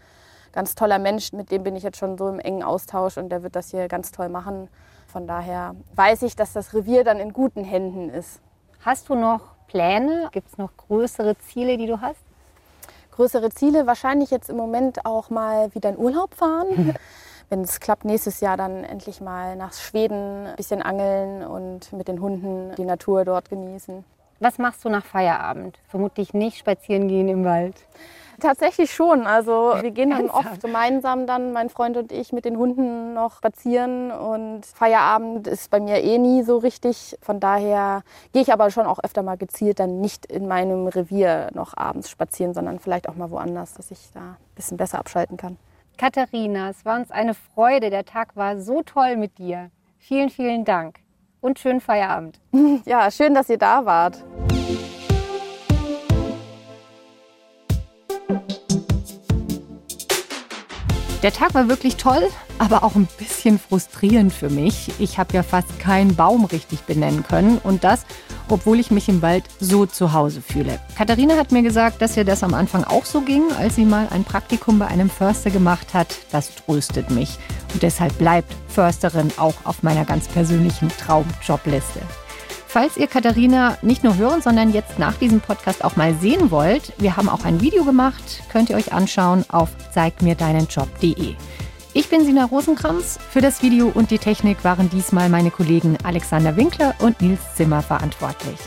ganz 0.53 0.75
toller 0.75 0.99
Mensch. 0.99 1.33
Mit 1.33 1.51
dem 1.51 1.63
bin 1.63 1.77
ich 1.77 1.83
jetzt 1.83 1.99
schon 1.99 2.19
so 2.19 2.29
im 2.29 2.41
engen 2.41 2.63
Austausch 2.63 3.17
und 3.17 3.29
der 3.31 3.43
wird 3.43 3.57
das 3.57 3.71
hier 3.71 3.89
ganz 3.89 4.13
toll 4.13 4.29
machen. 4.29 4.69
Von 5.07 5.27
daher 5.27 5.75
weiß 5.95 6.23
ich, 6.23 6.37
dass 6.37 6.53
das 6.53 6.73
Revier 6.75 7.05
dann 7.05 7.19
in 7.19 7.33
guten 7.33 7.65
Händen 7.65 8.11
ist. 8.11 8.41
Hast 8.81 9.09
du 9.09 9.15
noch 9.15 9.57
Pläne? 9.67 10.29
Gibt 10.33 10.49
es 10.49 10.59
noch 10.59 10.77
größere 10.77 11.37
Ziele, 11.39 11.77
die 11.77 11.87
du 11.87 12.01
hast? 12.01 12.21
Größere 13.13 13.51
Ziele 13.51 13.87
wahrscheinlich 13.87 14.31
jetzt 14.31 14.49
im 14.49 14.57
Moment 14.57 15.05
auch 15.05 15.31
mal 15.31 15.75
wieder 15.75 15.91
in 15.91 15.99
Urlaub 15.99 16.35
fahren. 16.35 16.95
Wenn 17.51 17.63
es 17.63 17.81
klappt, 17.81 18.05
nächstes 18.05 18.41
Jahr 18.41 18.57
dann 18.57 18.85
endlich 18.85 19.21
mal 19.21 19.57
nach 19.57 19.73
Schweden 19.73 20.47
ein 20.47 20.57
bisschen 20.57 20.83
angeln 20.83 21.43
und 21.43 21.93
mit 21.93 22.07
den 22.07 22.21
Hunden 22.21 22.75
die 22.77 22.85
Natur 22.85 23.25
dort 23.25 23.51
genießen. 23.51 24.05
Was 24.39 24.59
machst 24.59 24.85
du 24.85 24.89
nach 24.89 25.05
Feierabend? 25.05 25.79
Vermutlich 25.89 26.33
nicht 26.33 26.59
spazieren 26.59 27.09
gehen 27.09 27.29
im 27.29 27.45
Wald. 27.45 27.75
Tatsächlich 28.41 28.93
schon. 28.93 29.27
Also 29.27 29.75
wir 29.81 29.91
gehen 29.91 30.11
dann 30.11 30.31
oft 30.31 30.61
gemeinsam 30.61 31.27
dann, 31.27 31.53
mein 31.53 31.69
Freund 31.69 31.97
und 31.97 32.11
ich, 32.13 32.33
mit 32.33 32.45
den 32.45 32.57
Hunden 32.57 33.15
noch 33.15 33.37
spazieren. 33.37 34.11
Und 34.11 34.67
Feierabend 34.67 35.47
ist 35.47 35.71
bei 35.71 35.81
mir 35.81 36.03
eh 36.03 36.19
nie 36.19 36.43
so 36.43 36.59
richtig. 36.59 37.17
Von 37.23 37.41
daher 37.41 38.03
gehe 38.33 38.43
ich 38.43 38.53
aber 38.53 38.71
schon 38.71 38.87
auch 38.87 38.99
öfter 39.03 39.23
mal 39.23 39.37
gezielt 39.37 39.81
dann 39.81 40.01
nicht 40.01 40.27
in 40.27 40.49
meinem 40.49 40.87
Revier 40.87 41.49
noch 41.55 41.77
abends 41.77 42.11
spazieren, 42.11 42.55
sondern 42.55 42.79
vielleicht 42.79 43.09
auch 43.09 43.15
mal 43.15 43.31
woanders, 43.31 43.75
dass 43.75 43.91
ich 43.91 44.11
da 44.13 44.21
ein 44.21 44.37
bisschen 44.55 44.77
besser 44.77 44.99
abschalten 44.99 45.37
kann. 45.37 45.57
Katharina, 45.99 46.71
es 46.71 46.85
war 46.85 46.99
uns 46.99 47.11
eine 47.11 47.35
Freude. 47.35 47.91
Der 47.91 48.05
Tag 48.05 48.37
war 48.37 48.59
so 48.59 48.83
toll 48.83 49.17
mit 49.17 49.39
dir. 49.39 49.71
Vielen, 49.99 50.31
vielen 50.31 50.65
Dank 50.65 50.99
und 51.41 51.59
schönen 51.59 51.81
Feierabend. 51.81 52.41
Ja, 52.87 53.11
schön, 53.11 53.35
dass 53.35 53.49
ihr 53.51 53.59
da 53.59 53.85
wart. 53.85 54.25
Der 61.23 61.35
Tag 61.35 61.53
war 61.53 61.69
wirklich 61.69 61.97
toll, 61.97 62.23
aber 62.59 62.83
auch 62.83 62.95
ein 62.95 63.07
bisschen 63.19 63.59
frustrierend 63.59 64.33
für 64.33 64.49
mich. 64.49 64.91
Ich 64.99 65.19
habe 65.19 65.35
ja 65.35 65.43
fast 65.43 65.79
keinen 65.79 66.17
Baum 66.17 66.47
richtig 66.47 66.81
benennen 66.81 67.23
können 67.23 67.59
und 67.59 67.85
das, 67.85 68.07
obwohl 68.49 68.81
ich 68.81 68.91
mich 68.91 69.07
im 69.11 69.21
Wald 69.21 69.45
so 69.61 69.85
zu 69.85 70.15
Hause 70.15 70.41
fühle. 70.41 70.81
Katharina 70.97 71.37
hat 71.37 71.53
mir 71.53 71.63
gesagt, 71.63 72.01
dass 72.01 72.17
ihr 72.17 72.25
das 72.25 72.43
am 72.43 72.55
Anfang 72.55 72.85
auch 72.85 73.05
so 73.05 73.21
ging, 73.21 73.53
als 73.59 73.77
sie 73.77 73.85
mal 73.85 74.09
ein 74.11 74.25
Praktikum 74.25 74.79
bei 74.79 74.87
einem 74.87 75.11
Förster 75.11 75.51
gemacht 75.51 75.93
hat. 75.93 76.17
Das 76.33 76.55
tröstet 76.55 77.11
mich 77.11 77.39
und 77.75 77.83
deshalb 77.83 78.17
bleibt 78.17 78.55
Försterin 78.69 79.31
auch 79.37 79.57
auf 79.65 79.83
meiner 79.83 80.07
ganz 80.07 80.27
persönlichen 80.27 80.89
Traumjobliste. 80.89 82.01
Falls 82.73 82.97
ihr 82.97 83.09
Katharina 83.09 83.79
nicht 83.83 84.05
nur 84.05 84.17
hören, 84.17 84.43
sondern 84.43 84.73
jetzt 84.73 84.97
nach 84.97 85.15
diesem 85.15 85.41
Podcast 85.41 85.85
auch 85.85 85.97
mal 85.97 86.15
sehen 86.15 86.53
wollt, 86.53 86.93
wir 86.99 87.17
haben 87.17 87.29
auch 87.29 87.45
ein 87.45 87.61
Video 87.61 87.83
gemacht, 87.83 88.45
könnt 88.49 88.71
ihr 88.71 88.77
euch 88.77 88.93
anschauen 88.93 89.45
auf 89.49 89.71
zeigmirdeinenjob.de. 89.93 91.35
Ich 91.95 92.09
bin 92.09 92.25
Sina 92.25 92.45
Rosenkranz. 92.45 93.19
Für 93.29 93.41
das 93.41 93.65
Video 93.65 93.91
und 93.93 94.13
die 94.13 94.19
Technik 94.19 94.63
waren 94.63 94.89
diesmal 94.89 95.29
meine 95.29 95.51
Kollegen 95.51 95.99
Alexander 96.05 96.57
Winkler 96.57 96.95
und 97.01 97.21
Nils 97.21 97.41
Zimmer 97.57 97.83
verantwortlich. 97.83 98.61